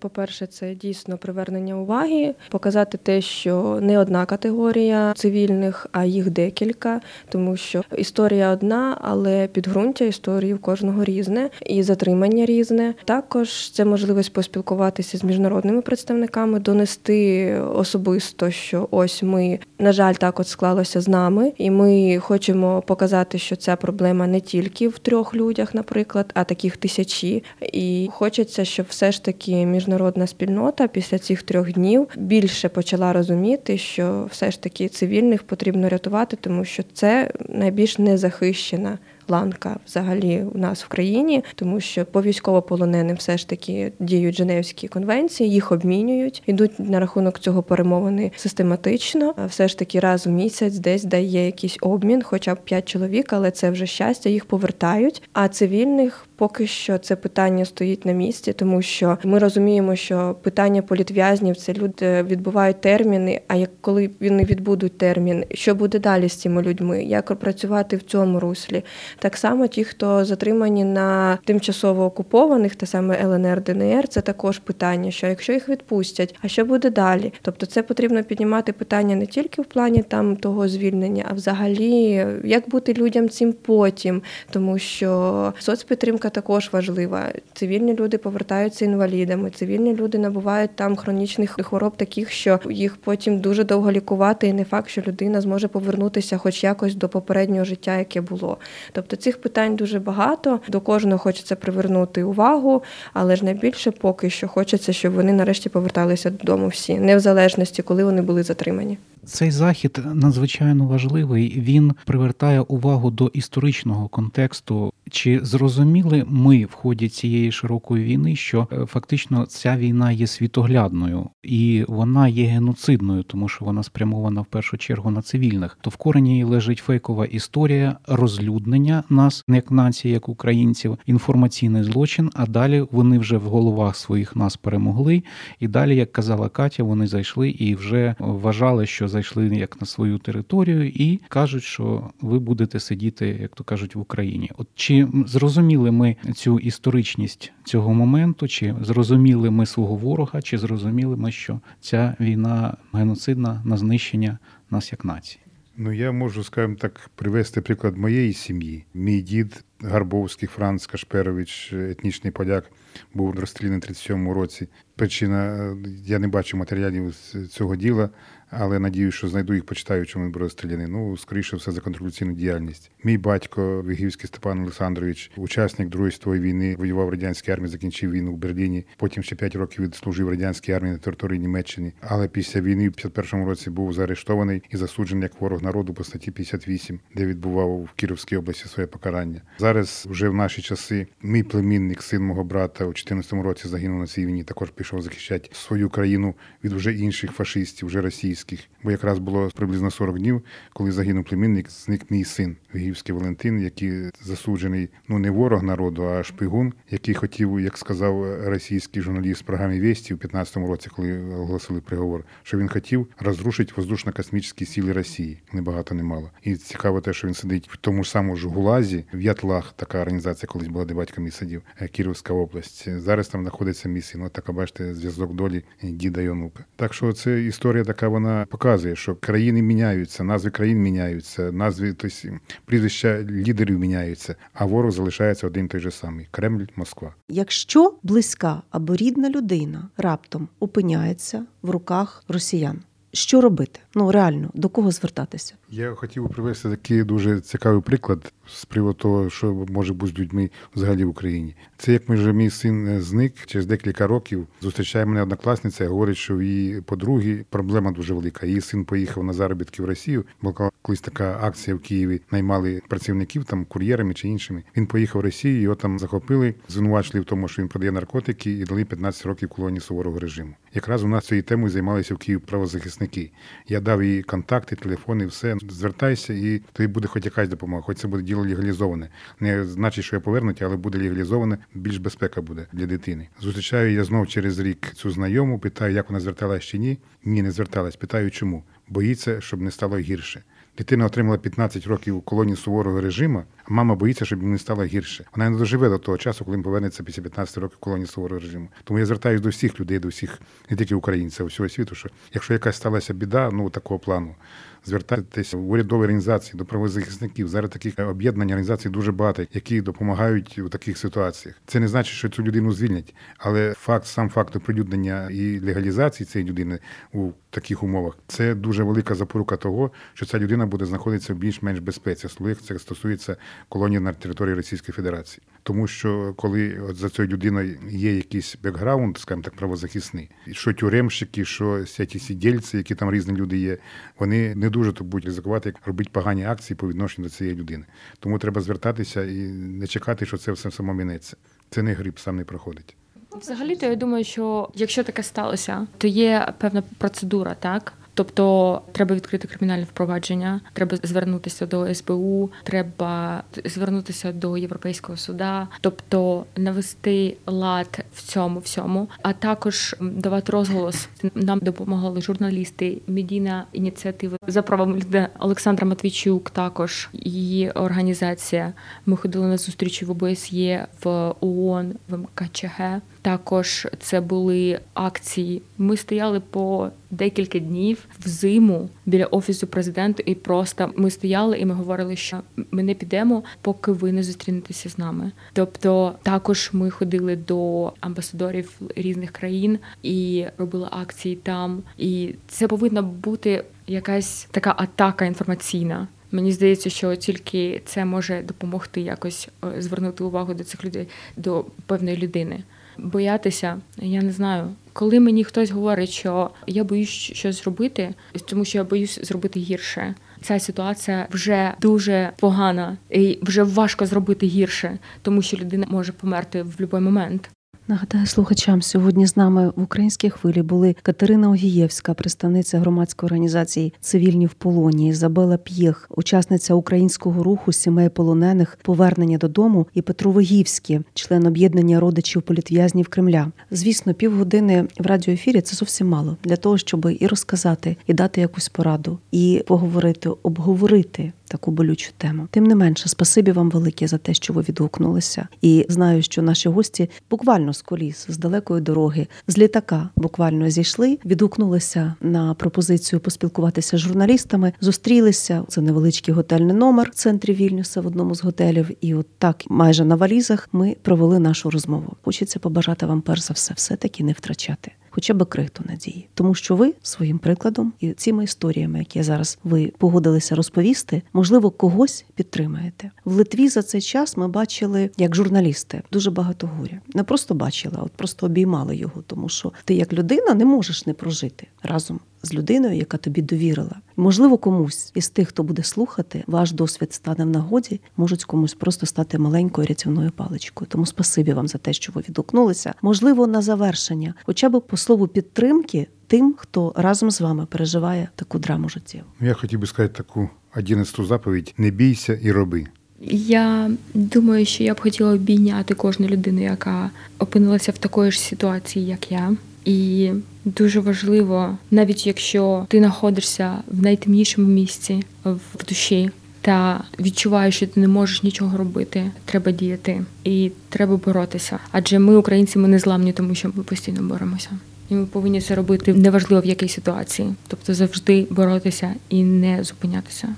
По-перше, 0.00 0.46
це 0.46 0.74
дійсно 0.74 1.18
привернення 1.18 1.76
уваги, 1.76 2.34
показати 2.50 2.98
те, 2.98 3.20
що 3.20 3.78
не 3.82 3.98
одна 3.98 4.26
категорія 4.26 5.12
цивільних, 5.16 5.86
а 5.92 6.04
їх 6.04 6.30
декілька, 6.30 7.00
тому 7.28 7.56
що 7.56 7.84
історія 7.96 8.50
одна, 8.50 8.98
але 9.00 9.46
підґрунтя 9.46 10.04
історії 10.04 10.54
в 10.54 10.58
кожного 10.58 11.04
різне 11.04 11.50
і 11.66 11.82
затримання 11.82 12.46
різне. 12.46 12.94
Також 13.04 13.70
це 13.70 13.84
можливість 13.84 14.32
поспілкуватися 14.32 15.18
з 15.18 15.24
міжнародними 15.24 15.82
представниками, 15.82 16.60
донести 16.60 17.54
особисто, 17.60 18.50
що 18.50 18.88
ось 18.90 19.22
ми, 19.22 19.58
на 19.78 19.92
жаль, 19.92 20.14
так 20.14 20.40
от 20.40 20.48
склалося 20.48 21.00
з 21.00 21.08
нами, 21.08 21.52
і 21.58 21.70
ми 21.70 22.18
хочемо 22.18 22.82
показати, 22.86 23.38
що 23.38 23.56
ця 23.56 23.76
проблема 23.76 24.26
не 24.26 24.40
тільки 24.40 24.88
в 24.88 24.98
трьох 24.98 25.34
людях, 25.34 25.74
наприклад, 25.74 26.30
а 26.34 26.44
таких 26.44 26.76
тисячі. 26.76 27.44
І 27.72 28.08
хочеться, 28.12 28.64
щоб 28.64 28.86
все 28.88 29.12
ж 29.12 29.24
таки 29.24 29.66
міжнародна 29.90 30.26
спільнота 30.26 30.88
після 30.88 31.18
цих 31.18 31.42
трьох 31.42 31.72
днів 31.72 32.08
більше 32.16 32.68
почала 32.68 33.12
розуміти, 33.12 33.78
що 33.78 34.26
все 34.30 34.50
ж 34.50 34.62
таки 34.62 34.88
цивільних 34.88 35.42
потрібно 35.42 35.88
рятувати, 35.88 36.36
тому 36.40 36.64
що 36.64 36.82
це 36.92 37.30
найбільш 37.48 37.98
незахищена. 37.98 38.98
Ланка 39.30 39.76
взагалі 39.86 40.44
у 40.54 40.58
нас 40.58 40.84
в 40.84 40.88
країні, 40.88 41.44
тому 41.54 41.80
що 41.80 42.04
по 42.04 42.22
військовополоненим 42.22 43.16
все 43.16 43.38
ж 43.38 43.48
таки 43.48 43.92
діють 44.00 44.36
Женевські 44.36 44.88
конвенції, 44.88 45.50
їх 45.50 45.72
обмінюють, 45.72 46.42
ідуть 46.46 46.78
на 46.78 47.00
рахунок 47.00 47.38
цього 47.38 47.62
перемовини 47.62 48.32
систематично. 48.36 49.34
Все 49.48 49.68
ж 49.68 49.78
таки 49.78 50.00
раз 50.00 50.26
в 50.26 50.30
місяць 50.30 50.74
десь 50.74 51.04
дає 51.04 51.46
якийсь 51.46 51.76
обмін, 51.80 52.22
хоча 52.22 52.54
б 52.54 52.58
п'ять 52.64 52.88
чоловік, 52.88 53.32
але 53.32 53.50
це 53.50 53.70
вже 53.70 53.86
щастя, 53.86 54.30
їх 54.30 54.44
повертають. 54.44 55.22
А 55.32 55.48
цивільних 55.48 56.26
поки 56.40 56.66
що 56.66 56.98
це 56.98 57.16
питання 57.16 57.64
стоїть 57.64 58.06
на 58.06 58.12
місці, 58.12 58.52
тому 58.52 58.82
що 58.82 59.18
ми 59.24 59.38
розуміємо, 59.38 59.96
що 59.96 60.36
питання 60.42 60.82
політв'язнів 60.82 61.56
це 61.56 61.72
люди 61.72 62.22
відбувають 62.22 62.80
терміни. 62.80 63.40
А 63.48 63.54
як 63.54 63.70
коли 63.80 64.10
вони 64.20 64.44
відбудуть 64.44 64.98
термін, 64.98 65.44
що 65.54 65.74
буде 65.74 65.98
далі 65.98 66.28
з 66.28 66.32
цими 66.32 66.62
людьми? 66.62 67.02
Як 67.02 67.34
працювати 67.34 67.96
в 67.96 68.02
цьому 68.02 68.40
руслі? 68.40 68.84
Так 69.18 69.36
само 69.36 69.66
ті, 69.66 69.84
хто 69.84 70.24
затримані 70.24 70.84
на 70.84 71.38
тимчасово 71.44 72.04
окупованих, 72.04 72.74
те 72.74 72.86
саме 72.86 73.24
ЛНР, 73.24 73.62
ДНР, 73.62 74.08
це 74.08 74.20
також 74.20 74.58
питання, 74.58 75.10
що 75.10 75.26
якщо 75.26 75.52
їх 75.52 75.68
відпустять, 75.68 76.34
а 76.42 76.48
що 76.48 76.64
буде 76.64 76.90
далі? 76.90 77.32
Тобто, 77.42 77.66
це 77.66 77.82
потрібно 77.82 78.24
піднімати 78.24 78.72
питання 78.72 79.16
не 79.16 79.26
тільки 79.26 79.62
в 79.62 79.64
плані 79.64 80.02
там 80.02 80.36
того 80.36 80.68
звільнення, 80.68 81.26
а 81.30 81.34
взагалі 81.34 82.26
як 82.44 82.68
бути 82.68 82.92
людям 82.92 83.28
цим 83.28 83.52
потім, 83.52 84.22
тому 84.50 84.78
що 84.78 85.52
соцпідтримка 85.58 86.29
також 86.30 86.70
важлива. 86.72 87.32
Цивільні 87.54 87.94
люди 87.94 88.18
повертаються 88.18 88.84
інвалідами, 88.84 89.50
цивільні 89.50 89.94
люди 89.94 90.18
набувають 90.18 90.76
там 90.76 90.96
хронічних 90.96 91.50
хвороб, 91.50 91.96
таких, 91.96 92.30
що 92.30 92.60
їх 92.70 92.96
потім 92.96 93.38
дуже 93.38 93.64
довго 93.64 93.92
лікувати, 93.92 94.46
і 94.46 94.52
не 94.52 94.64
факт, 94.64 94.88
що 94.88 95.02
людина 95.06 95.40
зможе 95.40 95.68
повернутися, 95.68 96.38
хоч 96.38 96.64
якось 96.64 96.94
до 96.94 97.08
попереднього 97.08 97.64
життя, 97.64 97.96
яке 97.96 98.20
було. 98.20 98.58
Тобто 98.92 99.16
цих 99.16 99.40
питань 99.40 99.76
дуже 99.76 99.98
багато. 99.98 100.60
До 100.68 100.80
кожного 100.80 101.18
хочеться 101.18 101.56
привернути 101.56 102.22
увагу, 102.22 102.82
але 103.12 103.36
ж 103.36 103.44
найбільше 103.44 103.90
поки 103.90 104.30
що 104.30 104.48
хочеться, 104.48 104.92
щоб 104.92 105.14
вони 105.14 105.32
нарешті 105.32 105.68
поверталися 105.68 106.30
додому 106.30 106.68
всі, 106.68 106.98
не 106.98 107.16
в 107.16 107.20
залежності, 107.20 107.82
коли 107.82 108.04
вони 108.04 108.22
були 108.22 108.42
затримані. 108.42 108.98
Цей 109.30 109.50
захід 109.50 110.00
надзвичайно 110.14 110.86
важливий. 110.86 111.60
Він 111.60 111.92
привертає 112.04 112.60
увагу 112.60 113.10
до 113.10 113.26
історичного 113.26 114.08
контексту. 114.08 114.92
Чи 115.10 115.40
зрозуміли 115.42 116.24
ми 116.28 116.64
в 116.64 116.72
ході 116.72 117.08
цієї 117.08 117.52
широкої 117.52 118.04
війни, 118.04 118.36
що 118.36 118.68
е, 118.72 118.86
фактично 118.86 119.46
ця 119.46 119.76
війна 119.76 120.12
є 120.12 120.26
світоглядною 120.26 121.30
і 121.42 121.84
вона 121.88 122.28
є 122.28 122.44
геноцидною, 122.46 123.22
тому 123.22 123.48
що 123.48 123.64
вона 123.64 123.82
спрямована 123.82 124.40
в 124.40 124.46
першу 124.46 124.78
чергу 124.78 125.10
на 125.10 125.22
цивільних? 125.22 125.78
То 125.80 125.90
в 125.90 125.96
корені 125.96 126.44
лежить 126.44 126.78
фейкова 126.78 127.26
історія 127.26 127.96
розлюднення 128.06 129.04
нас, 129.08 129.44
як 129.48 129.70
нації, 129.70 130.14
як 130.14 130.28
українців, 130.28 130.98
інформаційний 131.06 131.82
злочин. 131.82 132.30
А 132.34 132.46
далі 132.46 132.86
вони 132.90 133.18
вже 133.18 133.36
в 133.36 133.42
головах 133.42 133.96
своїх 133.96 134.36
нас 134.36 134.56
перемогли. 134.56 135.22
І 135.60 135.68
далі, 135.68 135.96
як 135.96 136.12
казала 136.12 136.48
Катя, 136.48 136.82
вони 136.82 137.06
зайшли 137.06 137.50
і 137.50 137.74
вже 137.74 138.14
вважали, 138.18 138.86
що 138.86 139.08
зайшли 139.20 139.56
як 139.56 139.80
на 139.80 139.86
свою 139.86 140.18
територію, 140.18 140.88
і 140.88 141.20
кажуть, 141.28 141.62
що 141.62 142.10
ви 142.20 142.38
будете 142.38 142.80
сидіти, 142.80 143.38
як 143.40 143.54
то 143.54 143.64
кажуть, 143.64 143.94
в 143.94 144.00
Україні. 144.00 144.50
От 144.58 144.68
чи 144.74 145.08
зрозуміли 145.26 145.90
ми 145.90 146.16
цю 146.34 146.58
історичність 146.58 147.52
цього 147.64 147.94
моменту, 147.94 148.48
чи 148.48 148.74
зрозуміли 148.80 149.50
ми 149.50 149.66
свого 149.66 149.96
ворога, 149.96 150.42
чи 150.42 150.58
зрозуміли 150.58 151.16
ми, 151.16 151.32
що 151.32 151.60
ця 151.80 152.16
війна 152.20 152.76
геноцидна 152.92 153.62
на 153.64 153.76
знищення 153.76 154.38
нас 154.70 154.92
як 154.92 155.04
нації? 155.04 155.40
Ну, 155.76 155.92
я 155.92 156.12
можу, 156.12 156.44
скажімо 156.44 156.74
так, 156.74 157.10
привести 157.14 157.60
приклад 157.60 157.96
моєї 157.96 158.32
сім'ї. 158.32 158.84
Мій 158.94 159.20
дід 159.20 159.64
Гарбовський 159.80 160.48
Франц 160.48 160.86
Кашперович, 160.86 161.72
етнічний 161.72 162.30
поляк, 162.30 162.70
був 163.14 163.38
розстріляний 163.38 163.78
в 163.78 163.82
37-му 163.82 164.34
році. 164.34 164.68
Причина, 164.96 165.72
я 166.04 166.18
не 166.18 166.28
бачу 166.28 166.56
матеріалів 166.56 167.14
цього 167.50 167.76
діла, 167.76 168.10
але 168.50 168.78
надію, 168.78 169.12
що 169.12 169.28
знайду 169.28 169.54
їх, 169.54 169.64
почитаю, 169.64 170.06
чому 170.06 170.24
він 170.24 170.32
був 170.32 170.42
розстріляний. 170.42 170.86
Ну, 170.86 171.16
скоріше 171.16 171.56
все, 171.56 171.72
за 171.72 171.80
контрреволюційну 171.80 172.32
діяльність. 172.32 172.90
Мій 173.04 173.18
батько 173.18 173.82
Вігівський 173.82 174.26
Степан 174.26 174.60
Олександрович, 174.60 175.30
учасник 175.36 175.88
Другої 175.88 176.12
світової 176.12 176.40
війни, 176.40 176.76
воював 176.78 177.06
в 177.06 177.10
радянській 177.10 177.52
армії, 177.52 177.70
закінчив 177.70 178.10
війну 178.10 178.32
в 178.32 178.36
Берліні. 178.36 178.84
Потім 178.96 179.22
ще 179.22 179.36
5 179.36 179.56
років 179.56 179.84
відслужив 179.84 180.26
в 180.26 180.30
радянській 180.30 180.72
армії 180.72 180.92
на 180.92 180.98
території 180.98 181.38
Німеччини. 181.38 181.92
Але 182.00 182.28
після 182.28 182.60
війни 182.60 182.88
в 182.88 182.92
51-му 182.92 183.44
році 183.44 183.70
був 183.70 183.92
заарештований 183.92 184.62
і 184.70 184.76
засуджений 184.76 185.22
як 185.22 185.40
ворог 185.40 185.62
народу 185.62 185.94
по 185.94 186.04
статті 186.04 186.30
58, 186.30 187.00
де 187.14 187.26
відбував 187.26 187.82
в 187.82 187.92
Кіровській 187.96 188.36
області 188.36 188.68
своє 188.68 188.86
покарання. 188.86 189.42
Зараз 189.58 190.06
вже 190.10 190.28
в 190.28 190.34
наші 190.34 190.62
часи 190.62 191.06
мій 191.22 191.42
племінник, 191.42 192.02
син 192.02 192.22
мого 192.22 192.44
брата, 192.44 192.84
у 192.84 192.88
14-му 192.88 193.42
році 193.42 193.68
загинув 193.68 194.00
на 194.00 194.06
цій 194.06 194.26
війні. 194.26 194.44
Також 194.44 194.70
пішов 194.70 195.02
захищати 195.02 195.48
свою 195.52 195.90
країну 195.90 196.34
від 196.64 196.72
вже 196.72 196.94
інших 196.94 197.32
фашистів, 197.32 197.88
вже 197.88 198.00
російських. 198.00 198.39
Бо 198.82 198.90
якраз 198.90 199.18
було 199.18 199.50
приблизно 199.54 199.90
40 199.90 200.18
днів, 200.18 200.42
коли 200.72 200.92
загинув 200.92 201.24
племінник, 201.24 201.70
зник 201.70 202.10
мій 202.10 202.24
син 202.24 202.56
Вігівський 202.74 203.14
Валентин, 203.14 203.60
який 203.60 204.10
засуджений 204.22 204.88
ну 205.08 205.18
не 205.18 205.30
ворог 205.30 205.62
народу, 205.62 206.04
а 206.04 206.22
шпигун, 206.22 206.72
який 206.90 207.14
хотів, 207.14 207.60
як 207.60 207.78
сказав 207.78 208.44
російський 208.48 209.02
журналіст 209.02 209.42
в 209.42 209.44
програмі 209.44 209.80
Весті 209.80 210.14
у 210.14 210.16
15-му 210.16 210.66
році, 210.66 210.90
коли 210.96 211.20
оголосили 211.22 211.80
приговор, 211.80 212.24
що 212.42 212.58
він 212.58 212.68
хотів 212.68 213.06
розрушити 213.18 213.72
воздушно-космічні 213.76 214.66
сили 214.66 214.92
Росії. 214.92 215.42
Не 215.52 215.62
багато 215.62 215.94
не 215.94 216.02
мало. 216.02 216.30
І 216.42 216.56
цікаво 216.56 217.00
те, 217.00 217.12
що 217.12 217.26
він 217.26 217.34
сидить 217.34 217.68
в 217.70 217.76
тому 217.76 218.04
ж 218.04 218.10
самому 218.10 218.36
ж 218.36 218.48
гулазі 218.48 219.04
в 219.14 219.20
Ятлах, 219.20 219.72
така 219.76 220.00
організація 220.00 220.48
колись 220.52 220.68
була, 220.68 220.84
де 220.84 220.94
батько 220.94 221.20
мій 221.20 221.30
сидів, 221.30 221.62
Кіровська 221.92 222.34
область. 222.34 222.98
Зараз 222.98 223.28
там 223.28 223.42
знаходиться 223.42 223.88
мій 223.88 224.02
син. 224.02 224.22
От 224.22 224.32
така 224.32 224.52
бачите, 224.52 224.94
зв'язок 224.94 225.34
долі 225.34 225.64
діда 225.82 226.20
й 226.20 226.28
онука. 226.28 226.64
Так 226.76 226.94
що 226.94 227.12
це 227.12 227.42
історія 227.42 227.84
така, 227.84 228.08
вона 228.08 228.29
показує, 228.50 228.96
що 228.96 229.16
країни 229.16 229.62
міняються, 229.62 230.24
назви 230.24 230.50
країн 230.50 230.78
міняються, 230.78 231.52
назви 231.52 231.92
тось 231.92 232.26
прізвища 232.64 233.22
лідерів 233.22 233.78
міняються, 233.78 234.34
а 234.54 234.64
ворог 234.64 234.90
залишається 234.90 235.46
один 235.46 235.68
той 235.68 235.80
же 235.80 235.90
самий 235.90 236.28
Кремль, 236.30 236.64
Москва. 236.76 237.14
Якщо 237.28 237.94
близька 238.02 238.62
або 238.70 238.96
рідна 238.96 239.30
людина 239.30 239.88
раптом 239.96 240.48
опиняється 240.60 241.46
в 241.62 241.70
руках 241.70 242.24
росіян, 242.28 242.78
що 243.12 243.40
робити? 243.40 243.80
Ну 243.94 244.12
реально 244.12 244.50
до 244.54 244.68
кого 244.68 244.90
звертатися? 244.90 245.54
Я 245.72 245.94
хотів 245.94 246.28
привести 246.28 246.70
такий 246.70 247.02
дуже 247.02 247.40
цікавий 247.40 247.82
приклад 247.82 248.32
з 248.46 248.64
приводу 248.64 248.94
того, 248.94 249.30
що 249.30 249.66
може 249.68 249.92
бути 249.92 250.12
з 250.12 250.18
людьми 250.18 250.50
взагалі 250.76 251.04
в 251.04 251.08
Україні. 251.08 251.54
Це 251.76 251.92
як 251.92 252.08
вже 252.08 252.32
мій 252.32 252.50
син 252.50 253.00
зник 253.00 253.46
через 253.46 253.66
декілька 253.66 254.06
років. 254.06 254.46
Зустрічає 254.60 255.06
мене 255.06 255.22
однокласниця, 255.22 255.88
говорить, 255.88 256.16
що 256.16 256.36
в 256.36 256.42
її 256.42 256.80
подруги 256.80 257.44
проблема 257.50 257.90
дуже 257.92 258.14
велика. 258.14 258.46
Її 258.46 258.60
син 258.60 258.84
поїхав 258.84 259.24
на 259.24 259.32
заробітки 259.32 259.82
в 259.82 259.86
Росію. 259.86 260.24
Була 260.42 260.70
колись 260.82 261.00
така 261.00 261.38
акція 261.42 261.76
в 261.76 261.80
Києві. 261.80 262.20
Наймали 262.30 262.82
працівників 262.88 263.44
там 263.44 263.64
кур'єрами 263.64 264.14
чи 264.14 264.28
іншими. 264.28 264.62
Він 264.76 264.86
поїхав 264.86 265.22
в 265.22 265.24
Росію, 265.24 265.60
його 265.60 265.74
там 265.74 265.98
захопили, 265.98 266.54
звинувачили 266.68 267.20
в 267.20 267.24
тому, 267.24 267.48
що 267.48 267.62
він 267.62 267.68
продає 267.68 267.92
наркотики, 267.92 268.52
і 268.52 268.64
дали 268.64 268.84
15 268.84 269.26
років 269.26 269.48
колонії 269.48 269.80
суворого 269.80 270.18
режиму. 270.18 270.54
Якраз 270.74 271.02
у 271.02 271.08
нас 271.08 271.26
цією 271.26 271.42
темою 271.42 271.70
займалися 271.70 272.14
в 272.14 272.18
Києві 272.18 272.40
правозахисники. 272.46 273.30
Я 273.68 273.80
дав 273.80 274.02
їй 274.02 274.22
контакти, 274.22 274.76
телефони, 274.76 275.26
все 275.26 275.56
звертайся, 275.68 276.32
і 276.34 276.62
тобі 276.72 276.86
буде 276.86 277.08
хоч 277.08 277.24
якась 277.24 277.48
допомога, 277.48 277.82
хоч 277.82 277.98
це 277.98 278.08
буде 278.08 278.22
діло 278.22 278.42
легалізоване. 278.42 279.08
Не 279.40 279.64
значить, 279.64 280.04
що 280.04 280.16
я 280.16 280.20
повернуті, 280.20 280.64
але 280.64 280.76
буде 280.76 280.98
легалізоване, 280.98 281.58
більш 281.74 281.96
безпека 281.96 282.42
буде 282.42 282.66
для 282.72 282.86
дитини. 282.86 283.28
Зустрічаю 283.40 283.92
я 283.92 284.04
знов 284.04 284.28
через 284.28 284.58
рік 284.58 284.92
цю 284.94 285.10
знайому, 285.10 285.58
питаю, 285.58 285.94
як 285.94 286.10
вона 286.10 286.20
зверталась 286.20 286.64
чи 286.64 286.78
ні. 286.78 286.98
Ні, 287.24 287.42
не 287.42 287.50
зверталась. 287.50 287.96
Питаю, 287.96 288.30
чому. 288.30 288.64
Боїться, 288.88 289.40
щоб 289.40 289.60
не 289.60 289.70
стало 289.70 289.98
гірше. 289.98 290.42
Дитина 290.78 291.06
отримала 291.06 291.38
15 291.38 291.86
років 291.86 292.16
у 292.16 292.20
колонії 292.20 292.56
суворого 292.56 293.00
режиму, 293.00 293.44
а 293.64 293.74
Мама 293.74 293.94
боїться, 293.94 294.24
щоб 294.24 294.42
їм 294.42 294.52
не 294.52 294.58
стало 294.58 294.84
гірше. 294.84 295.24
Вона 295.36 295.50
не 295.50 295.58
доживе 295.58 295.88
до 295.88 295.98
того 295.98 296.18
часу, 296.18 296.44
коли 296.44 296.56
він 296.56 296.62
повернеться 296.64 297.02
після 297.02 297.22
15 297.22 297.58
років 297.58 297.78
колонії 297.78 298.06
суворого 298.06 298.40
режиму. 298.40 298.68
Тому 298.84 298.98
я 298.98 299.06
звертаюся 299.06 299.42
до 299.42 299.48
всіх 299.48 299.80
людей, 299.80 299.98
до 299.98 300.08
всіх, 300.08 300.40
не 300.70 300.76
тільки 300.76 300.94
українців, 300.94 301.46
а 301.46 301.48
всього 301.48 301.68
світу, 301.68 301.94
що 301.94 302.08
якщо 302.34 302.52
якась 302.52 302.76
сталася 302.76 303.14
біда, 303.14 303.50
ну 303.50 303.70
такого 303.70 304.00
плану. 304.00 304.34
Звертайтеся 304.84 305.56
в 305.56 305.70
урядові 305.70 306.00
організації 306.00 306.58
до 306.58 306.64
правозахисників. 306.64 307.48
Зараз 307.48 307.70
таких 307.70 307.94
об'єднань 307.98 308.48
організацій 308.48 308.88
дуже 308.88 309.12
багато, 309.12 309.46
які 309.52 309.80
допомагають 309.80 310.58
у 310.58 310.68
таких 310.68 310.98
ситуаціях. 310.98 311.56
Це 311.66 311.80
не 311.80 311.88
значить, 311.88 312.14
що 312.14 312.28
цю 312.28 312.42
людину 312.42 312.72
звільнять, 312.72 313.14
але 313.38 313.74
факт, 313.74 314.06
сам 314.06 314.30
факт 314.30 314.56
оприлюднення 314.56 315.30
і 315.30 315.60
легалізації 315.60 316.26
цієї 316.26 316.50
людини 316.50 316.78
у 317.12 317.30
таких 317.50 317.82
умовах 317.82 318.18
це 318.26 318.54
дуже 318.54 318.82
велика 318.82 319.14
запорука 319.14 319.56
того, 319.56 319.90
що 320.14 320.26
ця 320.26 320.38
людина 320.38 320.66
буде 320.66 320.86
знаходитися 320.86 321.34
в 321.34 321.36
більш-менш 321.36 321.78
безпеці, 321.78 322.26
особливо 322.26 322.60
це 322.60 322.78
стосується 322.78 323.36
колонії 323.68 324.00
на 324.00 324.12
території 324.12 324.54
Російської 324.54 324.92
Федерації. 324.92 325.42
Тому 325.62 325.86
що 325.86 326.34
коли 326.36 326.80
от 326.88 326.96
за 326.96 327.08
цією 327.08 327.32
людиною 327.32 327.78
є 327.90 328.16
якийсь 328.16 328.56
бекграунд, 328.62 329.18
скажімо 329.18 329.42
так, 329.42 329.54
правозахисний, 329.54 330.30
що 330.52 330.72
тюремщики, 330.72 331.44
що 331.44 331.70
всякі 331.70 332.18
сідільці, 332.18 332.76
які 332.76 332.94
там 332.94 333.12
різні 333.12 333.34
люди 333.34 333.58
є, 333.58 333.78
вони 334.18 334.54
не 334.54 334.69
дуже 334.70 334.92
то 334.92 335.04
будуть 335.04 335.26
ризикувати, 335.26 335.68
як 335.68 335.86
робити 335.86 336.10
погані 336.12 336.44
акції 336.44 336.76
по 336.76 336.88
відношенню 336.88 337.28
до 337.28 337.34
цієї 337.34 337.56
людини. 337.56 337.84
Тому 338.18 338.38
треба 338.38 338.60
звертатися 338.60 339.24
і 339.24 339.36
не 339.52 339.86
чекати, 339.86 340.26
що 340.26 340.36
це 340.36 340.52
все 340.52 340.70
само 340.70 340.94
мінеться. 340.94 341.36
Це 341.70 341.82
не 341.82 341.92
гриб, 341.92 342.18
сам 342.18 342.36
не 342.36 342.44
проходить. 342.44 342.96
Взагалі-то 343.30 343.86
я 343.86 343.96
думаю, 343.96 344.24
що 344.24 344.70
якщо 344.74 345.04
таке 345.04 345.22
сталося, 345.22 345.86
то 345.98 346.06
є 346.06 346.52
певна 346.58 346.82
процедура, 346.98 347.54
так? 347.54 347.92
Тобто 348.20 348.82
треба 348.92 349.14
відкрити 349.14 349.48
кримінальне 349.48 349.84
впровадження, 349.84 350.60
треба 350.72 350.96
звернутися 351.02 351.66
до 351.66 351.94
СБУ, 351.94 352.50
треба 352.62 353.42
звернутися 353.64 354.32
до 354.32 354.56
Європейського 354.56 355.18
суда, 355.18 355.68
тобто 355.80 356.44
навести 356.56 357.36
лад 357.46 358.04
в 358.14 358.22
цьому 358.22 358.60
всьому, 358.60 359.08
а 359.22 359.32
також 359.32 359.96
давати 360.00 360.52
розголос. 360.52 361.08
Нам 361.34 361.58
допомагали 361.58 362.20
журналісти, 362.20 362.98
медійна 363.06 363.64
ініціатива 363.72 364.36
за 364.46 364.62
правами 364.62 364.96
людини 364.96 365.28
Олександра 365.38 365.86
Матвійчук. 365.86 366.50
Також 366.50 367.08
її 367.12 367.70
організація. 367.70 368.72
Ми 369.06 369.16
ходили 369.16 369.46
на 369.46 369.56
зустрічі 369.56 370.04
в 370.04 370.10
ОБСЄ, 370.10 370.86
в 371.04 371.34
ООН, 371.40 371.94
в 372.08 372.16
МКЧГ. 372.16 373.00
Також 373.22 373.86
це 373.98 374.20
були 374.20 374.80
акції. 374.94 375.62
Ми 375.78 375.96
стояли 375.96 376.40
по 376.40 376.90
декілька 377.10 377.58
днів 377.58 378.06
в 378.18 378.28
зиму 378.28 378.88
біля 379.06 379.24
офісу 379.24 379.66
президента, 379.66 380.22
і 380.26 380.34
просто 380.34 380.92
ми 380.96 381.10
стояли 381.10 381.58
і 381.58 381.66
ми 381.66 381.74
говорили, 381.74 382.16
що 382.16 382.40
ми 382.70 382.82
не 382.82 382.94
підемо, 382.94 383.42
поки 383.62 383.92
ви 383.92 384.12
не 384.12 384.22
зустрінетеся 384.22 384.88
з 384.88 384.98
нами. 384.98 385.32
Тобто, 385.52 386.14
також 386.22 386.70
ми 386.72 386.90
ходили 386.90 387.36
до 387.36 387.92
амбасадорів 388.00 388.80
різних 388.96 389.30
країн 389.30 389.78
і 390.02 390.46
робили 390.58 390.88
акції 390.90 391.36
там. 391.36 391.82
І 391.98 392.34
це 392.48 392.68
повинна 392.68 393.02
бути 393.02 393.64
якась 393.86 394.48
така 394.50 394.74
атака 394.78 395.24
інформаційна. 395.24 396.08
Мені 396.32 396.52
здається, 396.52 396.90
що 396.90 397.16
тільки 397.16 397.82
це 397.84 398.04
може 398.04 398.42
допомогти 398.42 399.00
якось 399.00 399.48
е, 399.64 399.82
звернути 399.82 400.24
увагу 400.24 400.54
до 400.54 400.64
цих 400.64 400.84
людей, 400.84 401.08
до 401.36 401.64
певної 401.86 402.16
людини 402.16 402.62
боятися, 403.02 403.80
я 403.96 404.22
не 404.22 404.32
знаю. 404.32 404.68
Коли 404.92 405.20
мені 405.20 405.44
хтось 405.44 405.70
говорить, 405.70 406.10
що 406.10 406.50
я 406.66 406.84
боюсь 406.84 407.08
щось 407.08 407.62
зробити, 407.62 408.14
тому 408.46 408.64
що 408.64 408.78
я 408.78 408.84
боюсь 408.84 409.18
зробити 409.22 409.60
гірше. 409.60 410.14
Ця 410.42 410.58
ситуація 410.58 411.26
вже 411.30 411.74
дуже 411.80 412.32
погана, 412.38 412.96
і 413.10 413.38
вже 413.42 413.62
важко 413.62 414.06
зробити 414.06 414.46
гірше, 414.46 414.98
тому 415.22 415.42
що 415.42 415.56
людина 415.56 415.86
може 415.88 416.12
померти 416.12 416.62
в 416.62 416.66
будь-який 416.66 417.00
момент. 417.00 417.50
Нагадаю 417.90 418.26
слухачам, 418.26 418.82
сьогодні 418.82 419.26
з 419.26 419.36
нами 419.36 419.72
в 419.76 419.82
українській 419.82 420.30
хвилі 420.30 420.62
були 420.62 420.96
Катерина 421.02 421.50
Огієвська, 421.50 422.14
представниця 422.14 422.78
громадської 422.78 423.26
організації 423.26 423.92
Цивільні 424.00 424.46
в 424.46 424.52
полоні, 424.52 425.08
Ізабела 425.08 425.56
П'єх, 425.56 426.06
учасниця 426.10 426.74
українського 426.74 427.42
руху 427.42 427.72
сімей 427.72 428.08
полонених, 428.08 428.78
повернення 428.82 429.38
додому, 429.38 429.86
і 429.94 430.02
Петро 430.02 430.30
Вигівський, 430.30 431.00
член 431.14 431.46
об'єднання 431.46 432.00
родичів 432.00 432.42
політв'язнів 432.42 433.08
Кремля. 433.08 433.52
Звісно, 433.70 434.14
півгодини 434.14 434.86
в 434.98 435.06
радіоефірі 435.06 435.60
це 435.60 435.76
зовсім 435.76 436.08
мало 436.08 436.36
для 436.44 436.56
того, 436.56 436.78
щоб 436.78 437.08
і 437.20 437.26
розказати, 437.26 437.96
і 438.06 438.14
дати 438.14 438.40
якусь 438.40 438.68
пораду, 438.68 439.18
і 439.32 439.64
поговорити, 439.66 440.30
обговорити 440.42 441.32
таку 441.50 441.70
болючу 441.70 442.10
тему. 442.16 442.48
Тим 442.50 442.64
не 442.64 442.74
менше, 442.74 443.08
спасибі 443.08 443.52
вам 443.52 443.70
велике 443.70 444.06
за 444.08 444.18
те, 444.18 444.34
що 444.34 444.52
ви 444.52 444.62
відгукнулися. 444.62 445.48
І 445.62 445.86
знаю, 445.88 446.22
що 446.22 446.42
наші 446.42 446.68
гості 446.68 447.10
буквально 447.30 447.72
з 447.72 447.82
коліс, 447.82 448.26
з 448.28 448.38
далекої 448.38 448.82
дороги, 448.82 449.26
з 449.48 449.58
літака 449.58 450.08
буквально 450.16 450.70
зійшли, 450.70 451.18
відгукнулися 451.24 452.14
на 452.20 452.54
пропозицію 452.54 453.20
поспілкуватися 453.20 453.96
з 453.96 454.00
журналістами, 454.00 454.72
зустрілися. 454.80 455.64
Це 455.68 455.80
невеличкий 455.80 456.34
готельний 456.34 456.76
номер 456.76 457.10
в 457.12 457.14
центрі 457.14 457.54
Вільнюса 457.54 458.00
в 458.00 458.06
одному 458.06 458.34
з 458.34 458.42
готелів. 458.42 458.90
І 459.00 459.14
от 459.14 459.26
так, 459.38 459.64
майже 459.68 460.04
на 460.04 460.14
валізах, 460.16 460.68
ми 460.72 460.96
провели 461.02 461.38
нашу 461.38 461.70
розмову. 461.70 462.12
Хочеться 462.22 462.58
побажати 462.58 463.06
вам, 463.06 463.20
перш 463.20 463.40
за 463.40 463.54
все, 463.54 463.74
все 463.74 463.96
таки 463.96 464.24
не 464.24 464.32
втрачати 464.32 464.92
хоча 465.10 465.34
б 465.34 465.44
крихту 465.44 465.84
надії, 465.88 466.28
тому 466.34 466.54
що 466.54 466.76
ви 466.76 466.94
своїм 467.02 467.38
прикладом 467.38 467.92
і 468.00 468.12
цими 468.12 468.44
історіями, 468.44 468.98
які 468.98 469.22
зараз 469.22 469.58
ви 469.64 469.92
погодилися 469.98 470.54
розповісти, 470.54 471.22
можливо, 471.32 471.70
когось 471.70 472.24
підтримаєте 472.34 473.10
в 473.24 473.32
Литві. 473.32 473.68
За 473.68 473.82
цей 473.82 474.00
час 474.00 474.36
ми 474.36 474.48
бачили, 474.48 475.10
як 475.16 475.36
журналісти 475.36 476.02
дуже 476.12 476.30
багато 476.30 476.66
горя. 476.66 477.00
Не 477.14 477.22
просто 477.22 477.54
бачили, 477.54 477.96
а 477.98 478.02
от 478.02 478.12
просто 478.12 478.46
обіймали 478.46 478.96
його, 478.96 479.22
тому 479.26 479.48
що 479.48 479.72
ти 479.84 479.94
як 479.94 480.12
людина 480.12 480.54
не 480.54 480.64
можеш 480.64 481.06
не 481.06 481.14
прожити 481.14 481.66
разом 481.82 482.20
з 482.42 482.54
людиною, 482.54 482.96
яка 482.96 483.16
тобі 483.16 483.42
довірила. 483.42 483.96
Можливо, 484.16 484.58
комусь 484.58 485.12
із 485.14 485.28
тих, 485.28 485.48
хто 485.48 485.62
буде 485.62 485.82
слухати, 485.82 486.44
ваш 486.46 486.72
досвід 486.72 487.12
стане 487.12 487.44
в 487.44 487.48
нагоді, 487.48 488.00
можуть 488.16 488.44
комусь 488.44 488.74
просто 488.74 489.06
стати 489.06 489.38
маленькою 489.38 489.86
рятівною 489.86 490.30
паличкою. 490.30 490.88
Тому 490.90 491.06
спасибі 491.06 491.52
вам 491.52 491.68
за 491.68 491.78
те, 491.78 491.92
що 491.92 492.12
ви 492.12 492.24
відгукнулися. 492.28 492.94
Можливо, 493.02 493.46
на 493.46 493.62
завершення, 493.62 494.34
хоча 494.42 494.68
б 494.68 494.80
по 494.80 494.96
слову 494.96 495.28
підтримки 495.28 496.06
тим, 496.26 496.54
хто 496.58 496.92
разом 496.96 497.30
з 497.30 497.40
вами 497.40 497.66
переживає 497.66 498.28
таку 498.34 498.58
драму 498.58 498.88
життєву. 498.88 499.24
Я 499.40 499.54
хотів 499.54 499.80
би 499.80 499.86
сказати 499.86 500.14
таку 500.16 500.48
одинадцяту 500.76 501.24
заповідь: 501.24 501.74
не 501.78 501.90
бійся 501.90 502.38
і 502.42 502.52
роби. 502.52 502.86
Я 503.32 503.90
думаю, 504.14 504.66
що 504.66 504.84
я 504.84 504.94
б 504.94 505.00
хотіла 505.00 505.32
обійняти 505.32 505.94
кожну 505.94 506.26
людину, 506.26 506.62
яка 506.62 507.10
опинилася 507.38 507.92
в 507.92 507.98
такої 507.98 508.30
ж 508.30 508.40
ситуації, 508.40 509.06
як 509.06 509.32
я. 509.32 509.56
І 509.84 510.30
дуже 510.64 511.00
важливо, 511.00 511.78
навіть 511.90 512.26
якщо 512.26 512.86
ти 512.88 512.98
знаходишся 512.98 513.76
в 513.88 514.02
найтемнішому 514.02 514.68
місці 514.68 515.22
в 515.44 515.84
душі 515.88 516.30
та 516.60 517.04
відчуваєш, 517.20 517.76
що 517.76 517.86
ти 517.86 518.00
не 518.00 518.08
можеш 518.08 518.42
нічого 518.42 518.76
робити, 518.76 519.30
треба 519.44 519.72
діяти 519.72 520.24
і 520.44 520.70
треба 520.88 521.16
боротися. 521.16 521.78
Адже 521.92 522.18
ми, 522.18 522.36
українці, 522.36 522.78
ми 522.78 522.88
не 522.88 522.98
зламні, 522.98 523.32
тому 523.32 523.54
що 523.54 523.70
ми 523.74 523.82
постійно 523.82 524.22
боремося. 524.22 524.70
І 525.08 525.14
ми 525.14 525.26
повинні 525.26 525.60
це 525.60 525.74
робити 525.74 526.14
неважливо 526.14 526.62
в 526.62 526.66
якій 526.66 526.88
ситуації, 526.88 527.54
тобто 527.68 527.94
завжди 527.94 528.46
боротися 528.50 529.14
і 529.28 529.42
не 529.42 529.84
зупинятися. 529.84 530.48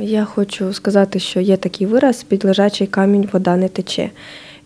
Я 0.00 0.24
хочу 0.24 0.72
сказати, 0.72 1.18
що 1.18 1.40
є 1.40 1.56
такий 1.56 1.86
вираз 1.86 2.22
під 2.22 2.44
лежачий 2.44 2.86
камінь 2.86 3.28
вода 3.32 3.56
не 3.56 3.68
тече. 3.68 4.10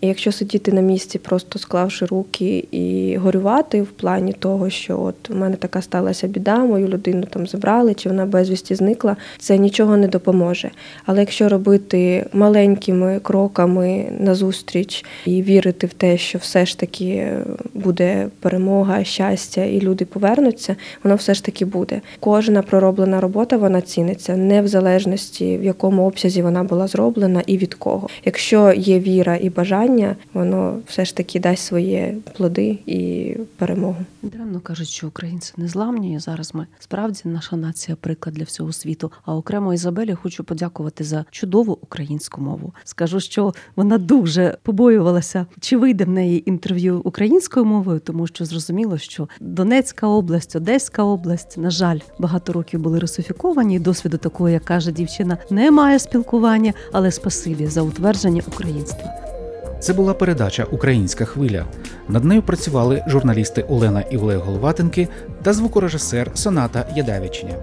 І 0.01 0.07
якщо 0.07 0.33
сидіти 0.33 0.73
на 0.73 0.81
місці, 0.81 1.19
просто 1.19 1.59
склавши 1.59 2.07
руки 2.07 2.65
і 2.71 3.17
горювати 3.17 3.83
в 3.83 3.87
плані 3.87 4.33
того, 4.33 4.71
що 4.71 5.01
от 5.01 5.31
у 5.31 5.35
мене 5.35 5.57
така 5.57 5.83
сталася 5.83 6.27
біда, 6.27 6.59
мою 6.59 6.89
людину 6.89 7.27
там 7.31 7.47
забрали, 7.47 7.95
чи 7.95 8.09
вона 8.09 8.27
безвісті 8.27 8.75
зникла, 8.75 9.17
це 9.39 9.59
нічого 9.59 9.97
не 9.97 10.09
допоможе. 10.09 10.71
Але 11.07 11.21
якщо 11.21 11.49
робити 11.49 12.27
маленькими 12.33 13.21
кроками 13.23 14.05
назустріч 14.21 15.05
і 15.27 15.43
вірити 15.43 15.87
в 15.87 15.93
те, 15.93 16.19
що 16.19 16.39
все 16.39 16.67
ж 16.67 16.79
таки 16.79 17.33
буде 17.75 18.29
перемога, 18.41 19.05
щастя, 19.05 19.65
і 19.65 19.81
люди 19.81 20.05
повернуться, 20.05 20.77
воно 21.05 21.17
все 21.17 21.35
ж 21.35 21.45
таки 21.45 21.65
буде. 21.65 22.01
Кожна 22.21 22.63
пророблена 22.63 23.21
робота 23.21 23.57
вона 23.57 23.81
ціниться 23.81 24.37
не 24.37 24.63
в 24.63 24.69
залежності 24.69 25.59
в 25.59 25.65
якому 25.65 26.07
обсязі 26.07 26.43
вона 26.43 26.65
була 26.65 26.87
зроблена 26.87 27.43
і 27.47 27.59
від 27.59 27.75
кого. 27.75 28.09
Якщо 28.25 28.73
є 28.73 28.99
віра 28.99 29.39
і 29.41 29.51
бажання 29.51 29.88
протистояння, 29.89 30.17
воно 30.35 30.81
все 30.87 31.05
ж 31.05 31.17
таки 31.17 31.41
дасть 31.41 31.65
свої 31.65 32.23
плоди 32.37 32.79
і 32.87 33.37
перемогу. 33.57 33.97
Даремно 34.23 34.61
кажуть, 34.61 34.89
що 34.89 35.09
українці 35.09 35.53
незламні. 35.57 36.15
І 36.15 36.19
зараз 36.19 36.55
ми 36.55 36.67
справді 36.79 37.21
наша 37.25 37.57
нація 37.57 37.97
приклад 38.01 38.35
для 38.35 38.45
всього 38.45 38.73
світу. 38.73 39.13
А 39.25 39.37
окремо 39.37 39.75
Ізабелі 39.75 40.15
хочу 40.15 40.45
подякувати 40.45 41.05
за 41.05 41.25
чудову 41.31 41.79
українську 41.83 42.41
мову. 42.41 42.75
Скажу, 42.85 43.21
що 43.21 43.55
вона 43.77 43.99
дуже 43.99 44.59
побоювалася, 44.63 45.47
чи 45.61 45.77
вийде 45.77 46.05
в 46.05 46.09
неї 46.09 46.51
інтерв'ю 46.51 47.01
українською 47.05 47.67
мовою, 47.67 48.01
тому 48.01 48.27
що 48.27 48.45
зрозуміло, 48.45 48.99
що 48.99 49.29
Донецька 49.41 50.07
область, 50.07 50.57
Одеська 50.57 51.03
область, 51.03 51.59
на 51.59 51.71
жаль, 51.71 51.99
багато 52.19 52.53
років 52.53 52.81
були 52.81 52.99
русифіковані. 52.99 53.79
Досвіду 53.79 54.19
такого, 54.19 54.49
як 54.49 54.65
каже 54.65 54.93
дівчина, 54.93 55.39
немає 55.51 55.99
спілкування, 55.99 56.73
але 56.93 57.11
спасибі 57.11 57.67
за 57.67 57.83
утвердження 57.83 58.43
українства. 58.49 59.28
Це 59.81 59.93
була 59.93 60.15
передача 60.15 60.65
Українська 60.65 61.25
хвиля. 61.25 61.65
Над 62.09 62.25
нею 62.25 62.43
працювали 62.43 63.05
журналісти 63.07 63.63
Олена 63.63 64.01
і 64.01 64.17
Олег 64.17 64.39
Головатенки 64.39 65.09
та 65.43 65.53
звукорежисер 65.53 66.31
Соната 66.35 66.87
Ядавічня. 66.97 67.55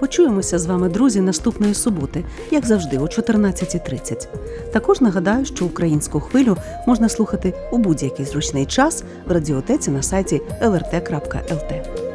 Почуємося 0.00 0.58
з 0.58 0.66
вами, 0.66 0.88
друзі, 0.88 1.20
наступної 1.20 1.74
суботи, 1.74 2.24
як 2.50 2.66
завжди, 2.66 2.98
о 2.98 3.02
14.30. 3.02 4.26
Також 4.72 5.00
нагадаю, 5.00 5.44
що 5.44 5.66
українську 5.66 6.20
хвилю 6.20 6.56
можна 6.86 7.08
слухати 7.08 7.54
у 7.72 7.78
будь-який 7.78 8.26
зручний 8.26 8.66
час 8.66 9.04
в 9.26 9.32
радіотеці 9.32 9.90
на 9.90 10.02
сайті 10.02 10.40
lrt.lt. 10.62 12.09